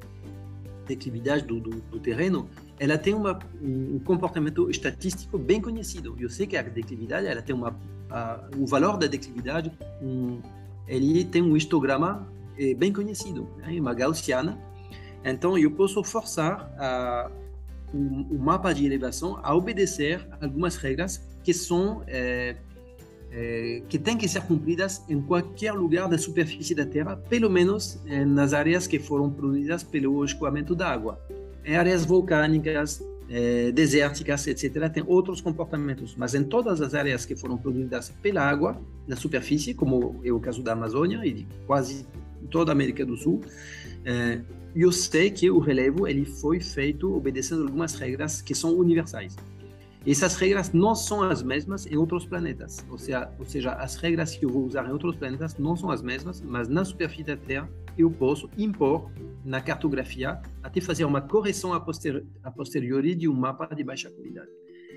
declividade 0.87 1.45
do, 1.45 1.59
do, 1.59 1.69
do 1.69 1.99
terreno, 1.99 2.49
ela 2.79 2.97
tem 2.97 3.13
uma, 3.13 3.39
um 3.61 3.99
comportamento 3.99 4.69
estatístico 4.69 5.37
bem 5.37 5.59
conhecido. 5.59 6.15
Eu 6.19 6.29
sei 6.29 6.45
que 6.45 6.55
a 6.55 6.61
declividade 6.61 7.25
ela 7.25 7.41
tem 7.41 7.55
uma, 7.55 7.75
a, 8.09 8.47
o 8.55 8.65
valor 8.65 8.97
da 8.97 9.07
declividade, 9.07 9.71
um, 10.01 10.39
ele 10.87 11.25
tem 11.25 11.41
um 11.41 11.57
histograma 11.57 12.27
é, 12.57 12.73
bem 12.73 12.93
conhecido, 12.93 13.47
né? 13.57 13.79
uma 13.79 13.93
gaussiana. 13.93 14.57
Então 15.23 15.57
eu 15.57 15.71
posso 15.71 16.03
forçar 16.03 16.71
a, 16.77 17.31
um, 17.93 18.27
um, 18.31 18.37
mapa 18.37 18.73
de 18.73 18.85
elevação 18.85 19.39
a 19.41 19.55
obedecer 19.55 20.25
algumas 20.39 20.75
regras 20.75 21.21
que 21.43 21.53
são 21.53 22.03
é, 22.05 22.55
é, 23.31 23.81
que 23.89 23.97
têm 23.97 24.17
que 24.17 24.27
ser 24.27 24.43
cumpridas 24.43 25.03
em 25.09 25.19
qualquer 25.19 25.73
lugar 25.73 26.07
da 26.07 26.17
superfície 26.17 26.75
da 26.75 26.85
Terra, 26.85 27.17
pelo 27.17 27.49
menos 27.49 27.99
nas 28.27 28.53
áreas 28.53 28.85
que 28.85 28.99
foram 28.99 29.29
produzidas 29.29 29.83
pelo 29.83 30.23
escoamento 30.23 30.75
da 30.75 30.89
água 30.89 31.19
áreas 31.75 32.05
vulcânicas, 32.05 33.03
é, 33.29 33.71
desérticas, 33.71 34.47
etc., 34.47 34.89
tem 34.89 35.03
outros 35.05 35.41
comportamentos. 35.41 36.15
Mas 36.15 36.33
em 36.33 36.43
todas 36.43 36.81
as 36.81 36.93
áreas 36.93 37.25
que 37.25 37.35
foram 37.35 37.57
produzidas 37.57 38.09
pela 38.21 38.41
água, 38.41 38.81
na 39.07 39.15
superfície, 39.15 39.73
como 39.73 40.21
é 40.23 40.31
o 40.31 40.39
caso 40.39 40.61
da 40.63 40.73
Amazônia 40.73 41.25
e 41.25 41.33
de 41.33 41.47
quase 41.65 42.05
toda 42.49 42.71
a 42.71 42.73
América 42.73 43.05
do 43.05 43.17
Sul, 43.17 43.41
é, 44.05 44.39
eu 44.75 44.91
sei 44.91 45.29
que 45.29 45.49
o 45.49 45.59
relevo 45.59 46.07
ele 46.07 46.25
foi 46.25 46.59
feito 46.59 47.13
obedecendo 47.13 47.63
algumas 47.63 47.95
regras 47.95 48.41
que 48.41 48.53
são 48.53 48.77
universais. 48.77 49.35
Essas 50.05 50.37
regras 50.37 50.71
não 50.71 50.95
são 50.95 51.21
as 51.21 51.43
mesmas 51.43 51.85
em 51.85 51.97
outros 51.97 52.25
planetas. 52.25 52.85
Ou 52.89 52.97
seja, 52.97 53.29
ou 53.37 53.45
seja, 53.45 53.73
as 53.73 53.97
regras 53.97 54.35
que 54.37 54.45
eu 54.45 54.49
vou 54.49 54.65
usar 54.65 54.87
em 54.87 54.91
outros 54.91 55.17
planetas 55.17 55.57
não 55.57 55.75
são 55.75 55.91
as 55.91 56.01
mesmas, 56.01 56.41
mas 56.41 56.69
na 56.69 56.85
superfície 56.85 57.25
da 57.25 57.35
Terra 57.35 57.69
eu 57.97 58.11
posso 58.11 58.49
impor 58.57 59.11
na 59.43 59.61
cartografia 59.61 60.41
até 60.61 60.81
fazer 60.81 61.05
uma 61.05 61.21
correção 61.21 61.73
a, 61.73 61.77
a 62.43 62.51
posteriori 62.51 63.15
de 63.15 63.27
um 63.27 63.33
mapa 63.33 63.73
de 63.73 63.83
baixa 63.83 64.09
qualidade. 64.09 64.49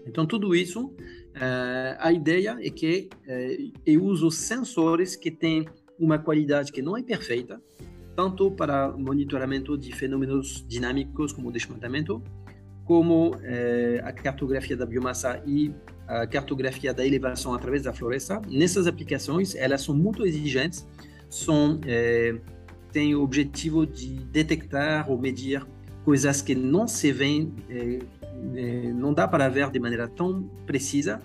Então, 0.07 0.27
tudo 0.27 0.55
isso, 0.55 0.87
uh, 0.87 1.97
a 1.99 2.13
ideia 2.13 2.57
é 2.61 2.71
que 2.71 3.09
uh, 3.27 3.73
eu 3.85 4.05
uso 4.05 4.31
sensores 4.31 5.15
que 5.15 5.31
têm 5.31 5.67
uma 5.99 6.19
qualidade 6.19 6.73
que 6.73 6.81
não 6.81 6.97
é 6.97 7.03
perfeita, 7.03 7.61
tanto 8.17 8.51
para 8.51 8.91
monitoramento 8.93 9.77
de 9.77 9.95
fenômenos 9.95 10.65
dinâmicos 10.67 11.33
como 11.33 11.53
desmatamento, 11.53 12.23
como 12.85 13.31
uh, 13.31 13.39
a 14.03 14.13
cartografia 14.13 14.77
da 14.77 14.87
biomassa 14.87 15.43
e 15.47 15.73
a 16.09 16.27
cartografia 16.27 16.93
da 16.93 17.07
elevação 17.07 17.55
através 17.55 17.85
da 17.85 17.93
floresta. 17.93 18.43
Nessas 18.49 18.87
aplicações, 18.87 19.55
elas 19.55 19.83
são 19.83 19.95
muito 19.95 20.27
exigentes, 20.27 20.85
são 21.29 21.81
tem 22.93 23.15
o 23.15 23.23
objetivo 23.23 23.87
de 23.87 24.09
detectar 24.25 25.11
ou 25.11 25.19
medir 25.19 25.67
coisas 26.05 26.43
que 26.43 26.55
não 26.55 26.89
se 26.89 27.13
veem, 27.13 27.55
é, 27.69 27.99
é, 28.55 28.93
não 28.93 29.13
dá 29.13 29.29
para 29.29 29.49
ver 29.49 29.71
de 29.71 29.79
maneira 29.79 30.09
tão 30.09 30.43
precisa 30.67 31.21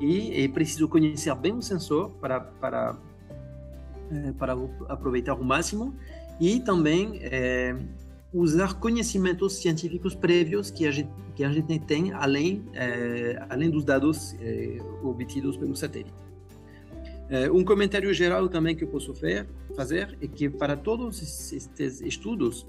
e 0.00 0.44
é 0.44 0.48
preciso 0.48 0.88
conhecer 0.88 1.34
bem 1.34 1.52
o 1.54 1.62
sensor 1.62 2.10
para 2.20 2.40
para 2.40 2.96
é, 4.10 4.32
para 4.32 4.56
aproveitar 4.88 5.34
o 5.34 5.44
máximo 5.44 5.94
e 6.40 6.60
também 6.60 7.18
é, 7.22 7.76
usar 8.32 8.74
conhecimentos 8.74 9.56
científicos 9.56 10.14
prévios 10.14 10.70
que 10.70 10.86
a 10.86 10.90
gente 10.90 11.10
que 11.34 11.44
a 11.44 11.50
gente 11.50 11.78
tem 11.80 12.12
além 12.12 12.64
é, 12.74 13.44
além 13.48 13.70
dos 13.70 13.84
dados 13.84 14.34
é, 14.40 14.78
obtidos 15.02 15.56
pelo 15.56 15.74
satélite. 15.74 16.12
É, 17.30 17.50
um 17.50 17.62
comentário 17.62 18.12
geral 18.14 18.48
também 18.48 18.74
que 18.74 18.84
eu 18.84 18.88
posso 18.88 19.14
fazer 19.76 20.16
é 20.20 20.26
que 20.26 20.48
para 20.48 20.76
todos 20.76 21.22
estes 21.52 22.00
estudos, 22.00 22.66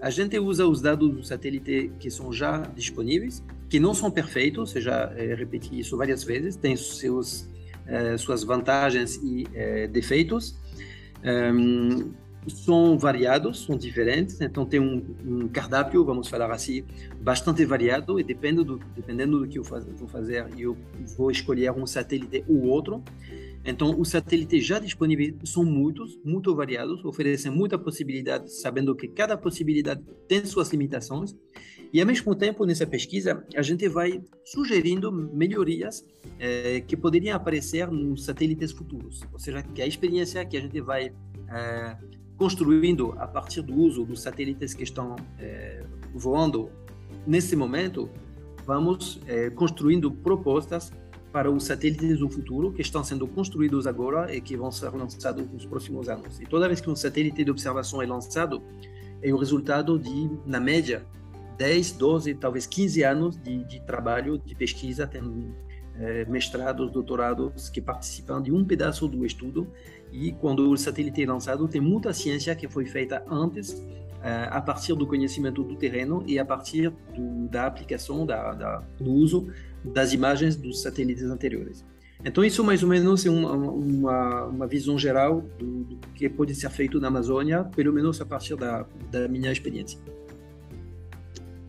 a 0.00 0.10
gente 0.10 0.38
usa 0.38 0.66
os 0.66 0.80
dados 0.80 1.10
do 1.10 1.24
satélite 1.24 1.90
que 1.98 2.10
são 2.10 2.32
já 2.32 2.58
disponíveis, 2.58 3.42
que 3.68 3.80
não 3.80 3.94
são 3.94 4.10
perfeitos, 4.10 4.74
eu 4.76 4.82
já 4.82 5.12
é, 5.16 5.34
repeti 5.34 5.78
isso 5.78 5.96
várias 5.96 6.22
vezes, 6.22 6.54
tem 6.54 6.76
seus, 6.76 7.48
é, 7.86 8.16
suas 8.16 8.44
vantagens 8.44 9.16
e 9.16 9.46
defeitos. 9.88 10.56
Um, 11.24 12.12
são 12.48 12.96
variados, 12.98 13.64
são 13.64 13.76
diferentes, 13.76 14.40
então 14.40 14.64
tem 14.64 14.78
um, 14.78 15.04
um, 15.24 15.48
cardápio, 15.48 16.04
vamos 16.04 16.28
falar 16.28 16.50
assim, 16.52 16.84
bastante 17.20 17.64
variado 17.64 18.20
e 18.20 18.22
dependendo 18.22 18.64
do, 18.64 18.80
dependendo 18.94 19.40
do 19.40 19.48
que 19.48 19.58
eu 19.58 19.64
vou 19.64 20.08
fazer, 20.08 20.46
eu 20.56 20.76
vou 21.16 21.30
escolher 21.30 21.72
um 21.72 21.86
satélite 21.86 22.44
ou 22.48 22.66
outro. 22.66 23.02
Então, 23.66 23.98
os 23.98 24.10
satélites 24.10 24.64
já 24.64 24.78
disponíveis 24.78 25.34
são 25.44 25.64
muitos, 25.64 26.16
muito 26.24 26.54
variados, 26.54 27.04
oferecem 27.04 27.50
muita 27.50 27.76
possibilidade, 27.76 28.52
sabendo 28.52 28.94
que 28.94 29.08
cada 29.08 29.36
possibilidade 29.36 30.00
tem 30.28 30.44
suas 30.44 30.70
limitações. 30.70 31.34
E, 31.92 32.00
ao 32.00 32.06
mesmo 32.06 32.32
tempo, 32.36 32.64
nessa 32.64 32.86
pesquisa, 32.86 33.44
a 33.56 33.62
gente 33.62 33.88
vai 33.88 34.22
sugerindo 34.44 35.10
melhorias 35.10 36.04
eh, 36.38 36.80
que 36.86 36.96
poderiam 36.96 37.34
aparecer 37.34 37.90
nos 37.90 38.24
satélites 38.24 38.70
futuros. 38.70 39.22
Ou 39.32 39.38
seja, 39.38 39.64
que 39.64 39.82
a 39.82 39.86
experiência 39.86 40.44
que 40.44 40.56
a 40.56 40.60
gente 40.60 40.80
vai 40.80 41.12
eh, 41.48 41.96
construindo 42.36 43.14
a 43.18 43.26
partir 43.26 43.62
do 43.62 43.74
uso 43.74 44.04
dos 44.04 44.22
satélites 44.22 44.74
que 44.74 44.84
estão 44.84 45.16
eh, 45.40 45.84
voando 46.14 46.70
nesse 47.26 47.56
momento, 47.56 48.08
vamos 48.64 49.20
construindo 49.54 50.10
propostas 50.10 50.92
para 51.36 51.50
os 51.50 51.64
satélites 51.64 52.18
do 52.18 52.30
futuro 52.30 52.72
que 52.72 52.80
estão 52.80 53.04
sendo 53.04 53.28
construídos 53.28 53.86
agora 53.86 54.34
e 54.34 54.40
que 54.40 54.56
vão 54.56 54.72
ser 54.72 54.88
lançados 54.88 55.46
nos 55.52 55.66
próximos 55.66 56.08
anos. 56.08 56.40
E 56.40 56.46
toda 56.46 56.66
vez 56.66 56.80
que 56.80 56.88
um 56.88 56.96
satélite 56.96 57.44
de 57.44 57.50
observação 57.50 58.00
é 58.00 58.06
lançado, 58.06 58.62
é 59.22 59.30
o 59.34 59.36
resultado 59.36 59.98
de, 59.98 60.30
na 60.46 60.58
média, 60.58 61.04
10, 61.58 61.92
12, 61.92 62.34
talvez 62.36 62.66
15 62.66 63.02
anos 63.02 63.36
de, 63.36 63.62
de 63.64 63.80
trabalho, 63.80 64.38
de 64.38 64.54
pesquisa, 64.54 65.06
tem 65.06 65.54
é, 65.98 66.24
mestrados, 66.24 66.90
doutorados 66.90 67.68
que 67.68 67.82
participam 67.82 68.40
de 68.40 68.50
um 68.50 68.64
pedaço 68.64 69.06
do 69.06 69.26
estudo. 69.26 69.70
E 70.10 70.32
quando 70.32 70.70
o 70.70 70.76
satélite 70.78 71.22
é 71.22 71.26
lançado, 71.26 71.68
tem 71.68 71.82
muita 71.82 72.14
ciência 72.14 72.56
que 72.56 72.66
foi 72.66 72.86
feita 72.86 73.22
antes, 73.30 73.84
é, 74.22 74.48
a 74.50 74.62
partir 74.62 74.94
do 74.94 75.06
conhecimento 75.06 75.62
do 75.62 75.76
terreno 75.76 76.24
e 76.26 76.38
a 76.38 76.46
partir 76.46 76.90
do, 77.14 77.46
da 77.46 77.66
aplicação, 77.66 78.24
da, 78.24 78.54
da, 78.54 78.82
do 78.98 79.12
uso 79.12 79.52
das 79.84 80.12
imagens 80.12 80.56
dos 80.56 80.82
satélites 80.82 81.24
anteriores. 81.24 81.84
Então, 82.24 82.44
isso 82.44 82.64
mais 82.64 82.82
ou 82.82 82.88
menos 82.88 83.26
é 83.26 83.30
uma, 83.30 83.52
uma, 83.52 84.44
uma 84.46 84.66
visão 84.66 84.98
geral 84.98 85.42
do, 85.58 85.84
do, 85.84 85.96
que 86.14 86.28
pode 86.28 86.54
ser 86.54 86.70
feito 86.70 86.98
na 86.98 87.08
Amazônia, 87.08 87.64
pelo 87.64 87.92
menos 87.92 88.20
a 88.20 88.26
partir 88.26 88.56
da, 88.56 88.86
da 89.10 89.28
minha 89.28 89.52
experiência. 89.52 89.98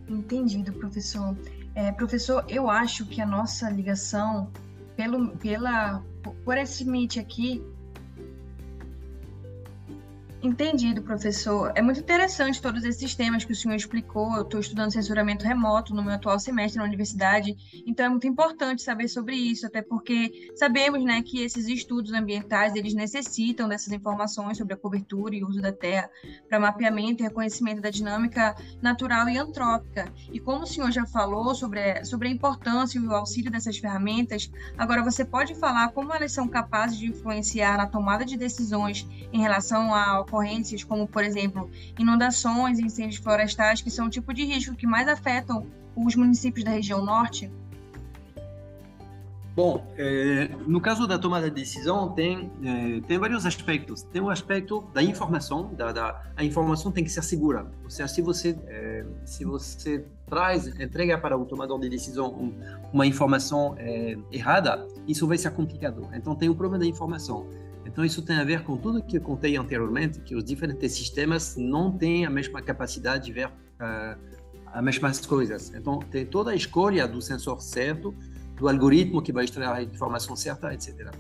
Entendido, 0.08 0.72
professor. 0.74 1.36
É, 1.76 1.91
professor, 1.91 2.46
eu 2.48 2.70
acho 2.70 3.06
que 3.06 3.22
a 3.22 3.26
nossa 3.26 3.70
ligação, 3.70 4.50
pelo, 4.96 5.30
pela, 5.38 6.02
por 6.43 6.58
esse 6.58 6.84
limite 6.86 7.20
aqui, 7.20 7.62
Entendido, 10.47 11.01
professor. 11.01 11.73
É 11.75 11.81
muito 11.81 11.99
interessante 11.99 12.62
todos 12.62 12.86
esses 12.86 13.13
temas 13.13 13.43
que 13.43 13.51
o 13.51 13.55
senhor 13.55 13.75
explicou. 13.75 14.33
Eu 14.33 14.43
estou 14.43 14.62
estudando 14.62 14.93
censuramento 14.93 15.43
remoto 15.43 15.93
no 15.93 16.01
meu 16.01 16.13
atual 16.13 16.39
semestre 16.39 16.79
na 16.79 16.86
universidade, 16.86 17.53
então 17.86 18.05
é 18.05 18.10
muito 18.10 18.25
importante 18.27 18.81
saber 18.81 19.10
sobre 19.10 19.36
isso, 19.36 19.67
até 19.67 19.81
porque 19.81 20.49
sabemos 20.55 21.03
né, 21.03 21.21
que 21.21 21.41
esses 21.41 21.67
estudos 21.67 22.13
ambientais 22.13 22.75
eles 22.75 22.93
necessitam 22.93 23.67
dessas 23.67 23.91
informações 23.91 24.57
sobre 24.57 24.73
a 24.73 24.77
cobertura 24.77 25.36
e 25.36 25.43
uso 25.43 25.62
da 25.62 25.73
terra 25.73 26.10
para 26.47 26.62
mapeamento 26.62 27.21
e 27.21 27.25
reconhecimento 27.25 27.81
da 27.81 27.89
dinâmica 27.89 28.55
natural 28.81 29.27
e 29.27 29.38
antrópica. 29.38 30.10
E 30.31 30.39
como 30.39 30.63
o 30.63 30.67
senhor 30.67 30.93
já 30.93 31.05
falou 31.05 31.53
sobre, 31.55 32.05
sobre 32.05 32.29
a 32.29 32.31
importância 32.31 32.97
e 32.97 33.05
o 33.05 33.13
auxílio 33.13 33.51
dessas 33.51 33.77
ferramentas, 33.77 34.49
agora 34.77 35.03
você 35.03 35.25
pode 35.25 35.55
falar 35.55 35.89
como 35.89 36.13
elas 36.13 36.31
são 36.31 36.47
capazes 36.47 36.97
de 36.97 37.07
influenciar 37.07 37.75
na 37.75 37.86
tomada 37.86 38.23
de 38.23 38.38
decisões 38.38 39.05
em 39.33 39.41
relação 39.41 39.93
ao 39.93 40.25
ocorrências 40.38 40.84
como, 40.84 41.08
por 41.08 41.23
exemplo, 41.23 41.69
inundações 41.97 42.80
incêndios 42.80 43.17
florestais, 43.17 43.82
que 43.82 43.89
são 43.89 44.08
o 44.08 44.10
tipo 44.10 44.34
de 44.34 44.45
risco 44.45 44.76
que 44.76 44.86
mais 44.86 45.08
afetam 45.08 45.65
os 45.95 46.15
municípios 46.15 46.63
da 46.63 46.71
região 46.71 47.04
norte? 47.04 47.52
Bom, 49.56 49.84
é, 49.97 50.52
no 50.67 50.80
caso 50.80 51.08
da 51.08 51.17
tomada 51.17 51.50
de 51.50 51.56
decisão, 51.60 52.10
tem, 52.10 52.52
é, 52.63 53.02
tem 53.08 53.17
vários 53.17 53.43
aspectos. 53.43 54.04
Tem 54.04 54.21
o 54.21 54.30
aspecto 54.30 54.88
da 54.93 55.02
informação, 55.02 55.73
da, 55.73 55.91
da, 55.91 56.23
a 56.36 56.43
informação 56.43 56.91
tem 56.91 57.04
que 57.04 57.10
ser 57.10 57.23
segura. 57.23 57.65
Ou 57.84 57.89
seja, 57.89 58.08
se 58.08 58.21
você, 58.21 58.56
é, 58.67 59.04
se 59.26 59.43
você 59.43 60.06
traz, 60.28 60.67
entrega 60.80 61.17
para 61.17 61.36
o 61.36 61.43
tomador 61.43 61.80
de 61.80 61.89
decisão 61.89 62.28
um, 62.36 62.54
uma 62.93 63.08
informação 63.08 63.76
errada, 64.32 64.88
isso 65.08 65.26
vai 65.26 65.39
ser 65.39 65.50
complicado. 65.50 66.08
Então, 66.13 66.36
tem 66.36 66.50
o 66.50 66.54
problema 66.54 66.78
da 66.78 66.86
informação. 66.86 67.47
Então, 67.88 68.04
isso 68.04 68.21
tem 68.21 68.36
a 68.36 68.43
ver 68.43 68.63
com 68.63 68.78
tudo 68.78 69.02
que 69.02 69.17
eu 69.17 69.21
contei 69.21 69.56
anteriormente, 69.56 70.19
que 70.19 70.36
os 70.36 70.43
diferentes 70.43 70.91
sistemas 70.91 71.56
não 71.58 71.91
têm 71.91 72.26
a 72.26 72.30
mesma 72.30 72.62
capacidade 72.62 73.26
de 73.26 73.32
ver 73.32 73.47
uh, 73.47 74.17
as 74.65 74.84
mesmas 74.84 75.26
coisas. 75.26 75.73
Então, 75.73 76.00
tem 76.00 76.26
toda 76.26 76.52
a 76.52 76.56
escolha 76.56 77.08
do 77.08 77.21
sensor 77.21 77.62
certo, 77.62 78.13
do 78.58 78.67
algoritmo 78.67 79.21
que 79.21 79.32
vai 79.32 79.45
extrair 79.45 79.69
a 79.69 79.82
informação 79.82 80.36
certa, 80.36 80.73
etc. 80.73 81.12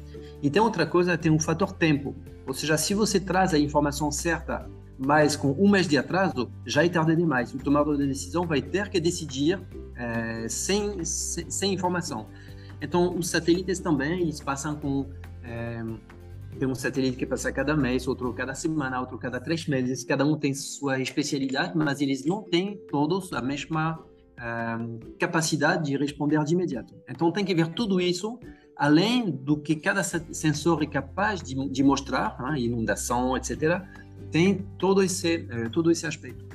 E 0.41 0.49
tem 0.49 0.61
outra 0.61 0.85
coisa, 0.85 1.17
tem 1.17 1.31
um 1.31 1.39
fator 1.39 1.71
tempo. 1.71 2.15
Ou 2.45 2.53
seja, 2.53 2.77
se 2.77 2.93
você 2.93 3.19
traz 3.19 3.53
a 3.53 3.59
informação 3.59 4.11
certa, 4.11 4.69
mas 4.97 5.35
com 5.35 5.51
um 5.51 5.69
mês 5.69 5.87
de 5.87 5.97
atraso, 5.97 6.51
já 6.65 6.83
é 6.83 6.89
tarde 6.89 7.15
demais. 7.15 7.53
O 7.53 7.57
tomador 7.59 7.95
de 7.95 8.07
decisão 8.07 8.45
vai 8.45 8.61
ter 8.61 8.89
que 8.89 8.99
decidir 8.99 9.59
é, 9.95 10.49
sem, 10.49 11.05
sem, 11.05 11.49
sem, 11.49 11.73
informação. 11.73 12.27
Então, 12.81 13.15
os 13.15 13.29
satélites 13.29 13.79
também, 13.79 14.21
eles 14.21 14.41
passam 14.41 14.75
com... 14.75 15.05
É, 15.43 15.81
tem 16.57 16.67
um 16.67 16.75
satélite 16.75 17.17
que 17.17 17.25
passa 17.25 17.51
cada 17.51 17.75
mês, 17.75 18.07
outro 18.07 18.33
cada 18.33 18.53
semana, 18.55 18.99
outro 18.99 19.17
cada 19.17 19.39
três 19.39 19.67
meses. 19.67 20.03
Cada 20.03 20.25
um 20.25 20.37
tem 20.37 20.53
sua 20.53 20.99
especialidade, 20.99 21.77
mas 21.77 22.01
eles 22.01 22.25
não 22.25 22.41
têm 22.41 22.77
todos 22.89 23.31
a 23.33 23.41
mesma 23.41 23.99
uh, 23.99 25.15
capacidade 25.19 25.85
de 25.85 25.97
responder 25.97 26.43
de 26.43 26.53
imediato. 26.53 26.93
Então 27.07 27.31
tem 27.31 27.45
que 27.45 27.53
ver 27.53 27.67
tudo 27.69 28.01
isso, 28.01 28.39
além 28.75 29.29
do 29.29 29.57
que 29.57 29.75
cada 29.75 30.03
sensor 30.03 30.81
é 30.81 30.87
capaz 30.87 31.41
de, 31.41 31.53
de 31.69 31.83
mostrar, 31.83 32.37
né, 32.41 32.59
inundação, 32.59 33.37
etc. 33.37 33.81
Tem 34.31 34.65
todo 34.77 35.03
esse 35.03 35.47
uh, 35.51 35.69
todo 35.69 35.91
esse 35.91 36.07
aspecto. 36.07 36.45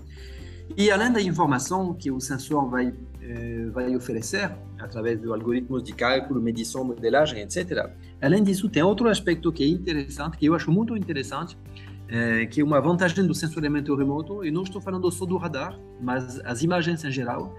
E 0.77 0.91
além 0.91 1.13
da 1.13 1.21
informação 1.21 1.93
que 1.95 2.11
o 2.11 2.19
sensor 2.19 2.69
vai 2.69 2.93
eh, 3.25 3.71
vai 3.73 3.95
oferecer 3.95 4.51
através 4.81 5.21
de 5.21 5.29
algoritmos 5.29 5.85
de 5.85 5.93
cálculo, 5.93 6.41
medição, 6.43 6.83
modelagem, 6.85 7.41
etc. 7.41 7.89
Além 8.23 8.45
disso, 8.45 8.69
tem 8.69 8.85
outro 8.85 9.09
aspecto 9.09 9.51
que 9.51 9.65
é 9.65 9.67
interessante, 9.67 10.39
que 10.39 10.47
eu 10.47 10.55
acho 10.55 10.71
muito 10.71 10.97
interessante, 10.97 11.59
é, 12.07 12.47
que 12.47 12.61
é 12.61 12.65
uma 12.65 12.81
vantagem 12.81 13.27
do 13.27 13.35
sensoriamento 13.35 13.93
remoto, 13.97 14.45
e 14.45 14.51
não 14.51 14.63
estou 14.63 14.81
falando 14.81 15.11
só 15.11 15.27
do 15.27 15.37
radar, 15.37 15.77
mas 16.01 16.39
as 16.45 16.63
imagens 16.63 17.05
em 17.05 17.11
geral, 17.11 17.53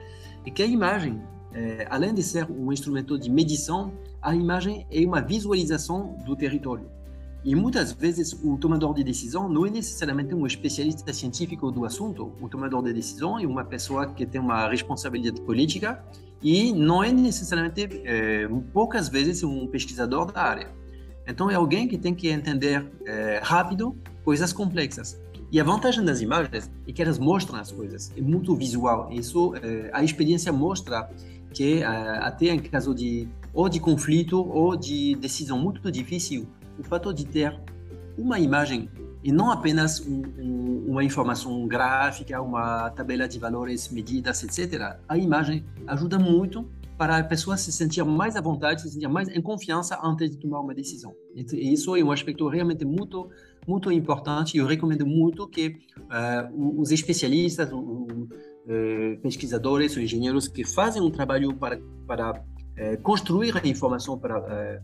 é 0.46 0.50
que 0.50 0.64
a 0.64 0.66
imagem, 0.66 1.22
é, 1.54 1.86
além 1.90 2.14
de 2.14 2.24
ser 2.24 2.50
um 2.50 2.72
instrumento 2.72 3.20
de 3.20 3.30
medição, 3.30 3.92
a 4.22 4.34
imagem 4.34 4.88
é 4.90 5.06
uma 5.06 5.22
visualização 5.22 6.16
do 6.26 6.34
território. 6.34 6.90
E 7.44 7.56
muitas 7.56 7.92
vezes 7.92 8.32
o 8.42 8.58
tomador 8.58 8.94
de 8.94 9.04
decisão 9.04 9.50
não 9.50 9.66
é 9.66 9.70
necessariamente 9.70 10.34
um 10.34 10.48
especialista 10.48 11.12
científico 11.12 11.70
do 11.72 11.84
assunto. 11.84 12.32
O 12.40 12.48
tomador 12.48 12.82
de 12.84 12.94
decisão 12.94 13.38
é 13.38 13.46
uma 13.46 13.66
pessoa 13.66 14.08
que 14.14 14.26
tem 14.26 14.40
uma 14.40 14.70
responsabilidade 14.70 15.42
política 15.42 16.02
e 16.44 16.74
não 16.74 17.04
é 17.04 17.12
necessariamente, 17.12 18.02
é, 18.04 18.48
poucas 18.74 19.08
vezes, 19.08 19.44
um 19.44 19.66
pesquisador 19.68 20.32
da 20.32 20.42
área. 20.42 20.68
Então 21.26 21.50
é 21.50 21.56
alguém 21.56 21.88
que 21.88 21.98
tem 21.98 22.14
que 22.14 22.28
entender 22.28 22.86
é, 23.06 23.40
rápido 23.42 23.96
coisas 24.26 24.52
complexas. 24.52 25.22
E 25.52 25.60
a 25.60 25.64
vantagem 25.64 26.04
das 26.04 26.20
imagens 26.20 26.70
é 26.88 26.92
que 26.92 27.02
elas 27.02 27.18
mostram 27.18 27.60
as 27.60 27.72
coisas, 27.72 28.12
é 28.18 28.22
muito 28.22 28.56
visual. 28.56 29.10
Isso, 29.12 29.56
é, 29.56 29.90
a 29.94 30.04
experiência 30.04 30.52
mostra 30.52 31.10
que 31.54 31.84
até 31.84 32.48
em 32.48 32.60
caso 32.60 32.96
de 32.96 33.30
ou 33.54 33.70
de 33.70 33.80
conflito 33.80 34.44
ou 34.44 34.76
de 34.76 35.16
decisão 35.16 35.60
muito 35.60 35.92
difícil, 35.92 36.48
o 36.80 36.84
fato 36.84 37.14
de 37.14 37.26
ter 37.26 37.56
uma 38.18 38.40
imagem 38.40 38.90
e 39.24 39.32
não 39.32 39.52
apenas 39.52 40.00
um, 40.02 40.22
um, 40.38 40.86
uma 40.90 41.04
informação 41.04 41.66
gráfica, 41.68 42.42
uma 42.42 42.90
tabela 42.90 43.28
de 43.28 43.40
valores, 43.40 43.90
medidas, 43.90 44.44
etc. 44.44 44.98
A 45.08 45.18
imagem 45.18 45.64
ajuda 45.88 46.20
muito 46.20 46.68
para 46.98 47.18
a 47.18 47.24
pessoa 47.24 47.58
se 47.58 47.72
sentir 47.72 48.04
mais 48.04 48.36
à 48.36 48.42
vontade, 48.42 48.82
se 48.82 48.92
sentir 48.92 49.08
mais 49.08 49.28
em 49.30 49.42
confiança 49.42 50.00
antes 50.04 50.30
de 50.30 50.38
tomar 50.38 50.60
uma 50.60 50.74
decisão. 50.74 51.14
E 51.36 51.74
isso 51.74 51.96
é 51.96 52.04
um 52.04 52.12
aspecto 52.12 52.48
realmente 52.48 52.86
muito 52.86 53.30
muito 53.66 53.92
importante. 53.92 54.58
Eu 54.58 54.66
recomendo 54.66 55.06
muito 55.06 55.48
que 55.48 55.70
uh, 55.70 56.82
os 56.82 56.92
especialistas, 56.92 57.72
os 57.72 57.80
uh, 57.80 59.22
pesquisadores, 59.22 59.94
os 59.94 60.04
engenheiros 60.04 60.48
que 60.50 60.66
fazem 60.66 61.02
um 61.02 61.10
trabalho 61.10 61.54
para 61.54 61.80
para 62.06 62.32
uh, 62.32 63.02
construir 63.02 63.58
a 63.58 63.66
informação 63.66 64.20
para 64.20 64.82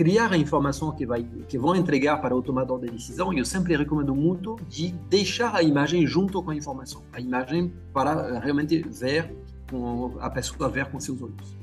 criar 0.00 0.32
a 0.32 0.38
informação 0.38 0.90
que 0.92 1.04
vai 1.04 1.22
que 1.46 1.58
vão 1.58 1.76
entregar 1.76 2.16
para 2.22 2.34
o 2.34 2.40
tomador 2.40 2.80
de 2.80 2.88
decisão, 2.88 3.34
eu 3.34 3.44
sempre 3.44 3.76
recomendo 3.76 4.14
muito 4.14 4.56
de 4.66 4.92
deixar 5.10 5.54
a 5.54 5.62
imagem 5.62 6.06
junto 6.06 6.42
com 6.42 6.50
a 6.50 6.56
informação, 6.56 7.02
a 7.12 7.20
imagem 7.20 7.70
para 7.92 8.38
realmente 8.38 8.80
ver 8.80 9.30
com 9.70 10.16
a 10.18 10.30
pessoa 10.30 10.70
ver 10.70 10.86
com 10.86 10.98
seus 10.98 11.20
olhos. 11.20 11.59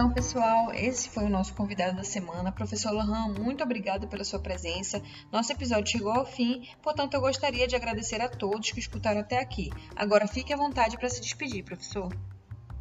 Então, 0.00 0.10
pessoal, 0.10 0.72
esse 0.72 1.10
foi 1.10 1.24
o 1.24 1.28
nosso 1.28 1.52
convidado 1.52 1.94
da 1.94 2.02
semana. 2.02 2.50
Professor 2.50 2.90
Lohan, 2.90 3.34
muito 3.38 3.62
obrigado 3.62 4.08
pela 4.08 4.24
sua 4.24 4.38
presença. 4.38 5.02
Nosso 5.30 5.52
episódio 5.52 5.92
chegou 5.92 6.10
ao 6.10 6.24
fim, 6.24 6.66
portanto, 6.82 7.12
eu 7.12 7.20
gostaria 7.20 7.68
de 7.68 7.76
agradecer 7.76 8.18
a 8.18 8.26
todos 8.26 8.70
que 8.70 8.80
escutaram 8.80 9.20
até 9.20 9.38
aqui. 9.38 9.68
Agora, 9.94 10.26
fique 10.26 10.54
à 10.54 10.56
vontade 10.56 10.96
para 10.96 11.06
se 11.10 11.20
despedir, 11.20 11.64
professor. 11.64 12.08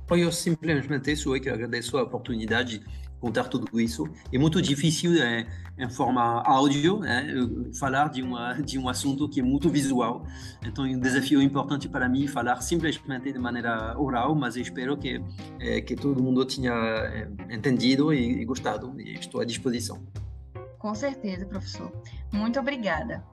Eu 0.10 0.32
simplesmente 0.32 1.12
isso, 1.12 1.36
eu 1.36 1.41
que 1.41 1.50
agradeço 1.50 1.98
a 1.98 2.04
oportunidade 2.04 2.82
contar 3.20 3.46
tudo 3.46 3.80
isso. 3.80 4.08
É 4.32 4.38
muito 4.38 4.62
difícil, 4.62 5.22
é, 5.22 5.46
em 5.78 5.90
forma 5.90 6.42
áudio, 6.42 7.00
né, 7.00 7.28
falar 7.78 8.10
de, 8.10 8.22
uma, 8.22 8.54
de 8.54 8.78
um 8.78 8.88
assunto 8.88 9.28
que 9.28 9.40
é 9.40 9.44
muito 9.44 9.70
visual. 9.70 10.26
Então, 10.66 10.86
é 10.86 10.90
um 10.90 11.00
desafio 11.00 11.42
importante 11.42 11.88
para 11.88 12.08
mim 12.08 12.28
falar 12.28 12.62
simplesmente 12.62 13.32
de 13.32 13.40
maneira 13.40 13.98
oral, 13.98 14.36
mas 14.36 14.56
espero 14.56 14.98
que, 14.98 15.22
é, 15.60 15.82
que 15.82 15.96
todo 15.96 16.22
mundo 16.22 16.46
tenha 16.46 16.74
é, 16.74 17.28
entendido 17.50 18.14
e, 18.14 18.42
e 18.42 18.46
gostado. 18.46 18.94
E 19.00 19.14
estou 19.14 19.42
à 19.42 19.46
disposição. 19.46 20.02
Com 20.78 20.96
certeza, 20.96 21.46
professor. 21.46 21.92
Muito 22.32 22.60
obrigada. 22.60 23.24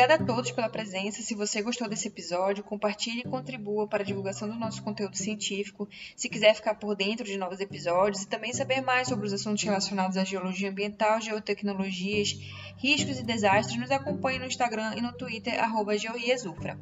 Obrigada 0.00 0.24
a 0.24 0.26
todos 0.26 0.50
pela 0.50 0.70
presença. 0.70 1.20
Se 1.20 1.34
você 1.34 1.60
gostou 1.60 1.86
desse 1.86 2.08
episódio, 2.08 2.64
compartilhe 2.64 3.20
e 3.20 3.28
contribua 3.28 3.86
para 3.86 4.02
a 4.02 4.06
divulgação 4.06 4.48
do 4.48 4.54
nosso 4.54 4.82
conteúdo 4.82 5.14
científico. 5.14 5.86
Se 6.16 6.26
quiser 6.26 6.54
ficar 6.54 6.76
por 6.76 6.96
dentro 6.96 7.26
de 7.26 7.36
novos 7.36 7.60
episódios 7.60 8.22
e 8.22 8.26
também 8.26 8.50
saber 8.54 8.80
mais 8.80 9.08
sobre 9.08 9.26
os 9.26 9.32
assuntos 9.34 9.62
relacionados 9.62 10.16
à 10.16 10.24
geologia 10.24 10.70
ambiental, 10.70 11.20
geotecnologias, 11.20 12.30
riscos 12.78 13.18
e 13.18 13.22
desastres, 13.22 13.78
nos 13.78 13.90
acompanhe 13.90 14.38
no 14.38 14.46
Instagram 14.46 14.94
e 14.96 15.02
no 15.02 15.12
Twitter, 15.12 15.62
arroba 15.62 15.92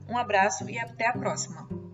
Um 0.09 0.16
abraço 0.16 0.71
e 0.71 0.79
até 0.79 1.09
a 1.09 1.12
próxima! 1.12 1.88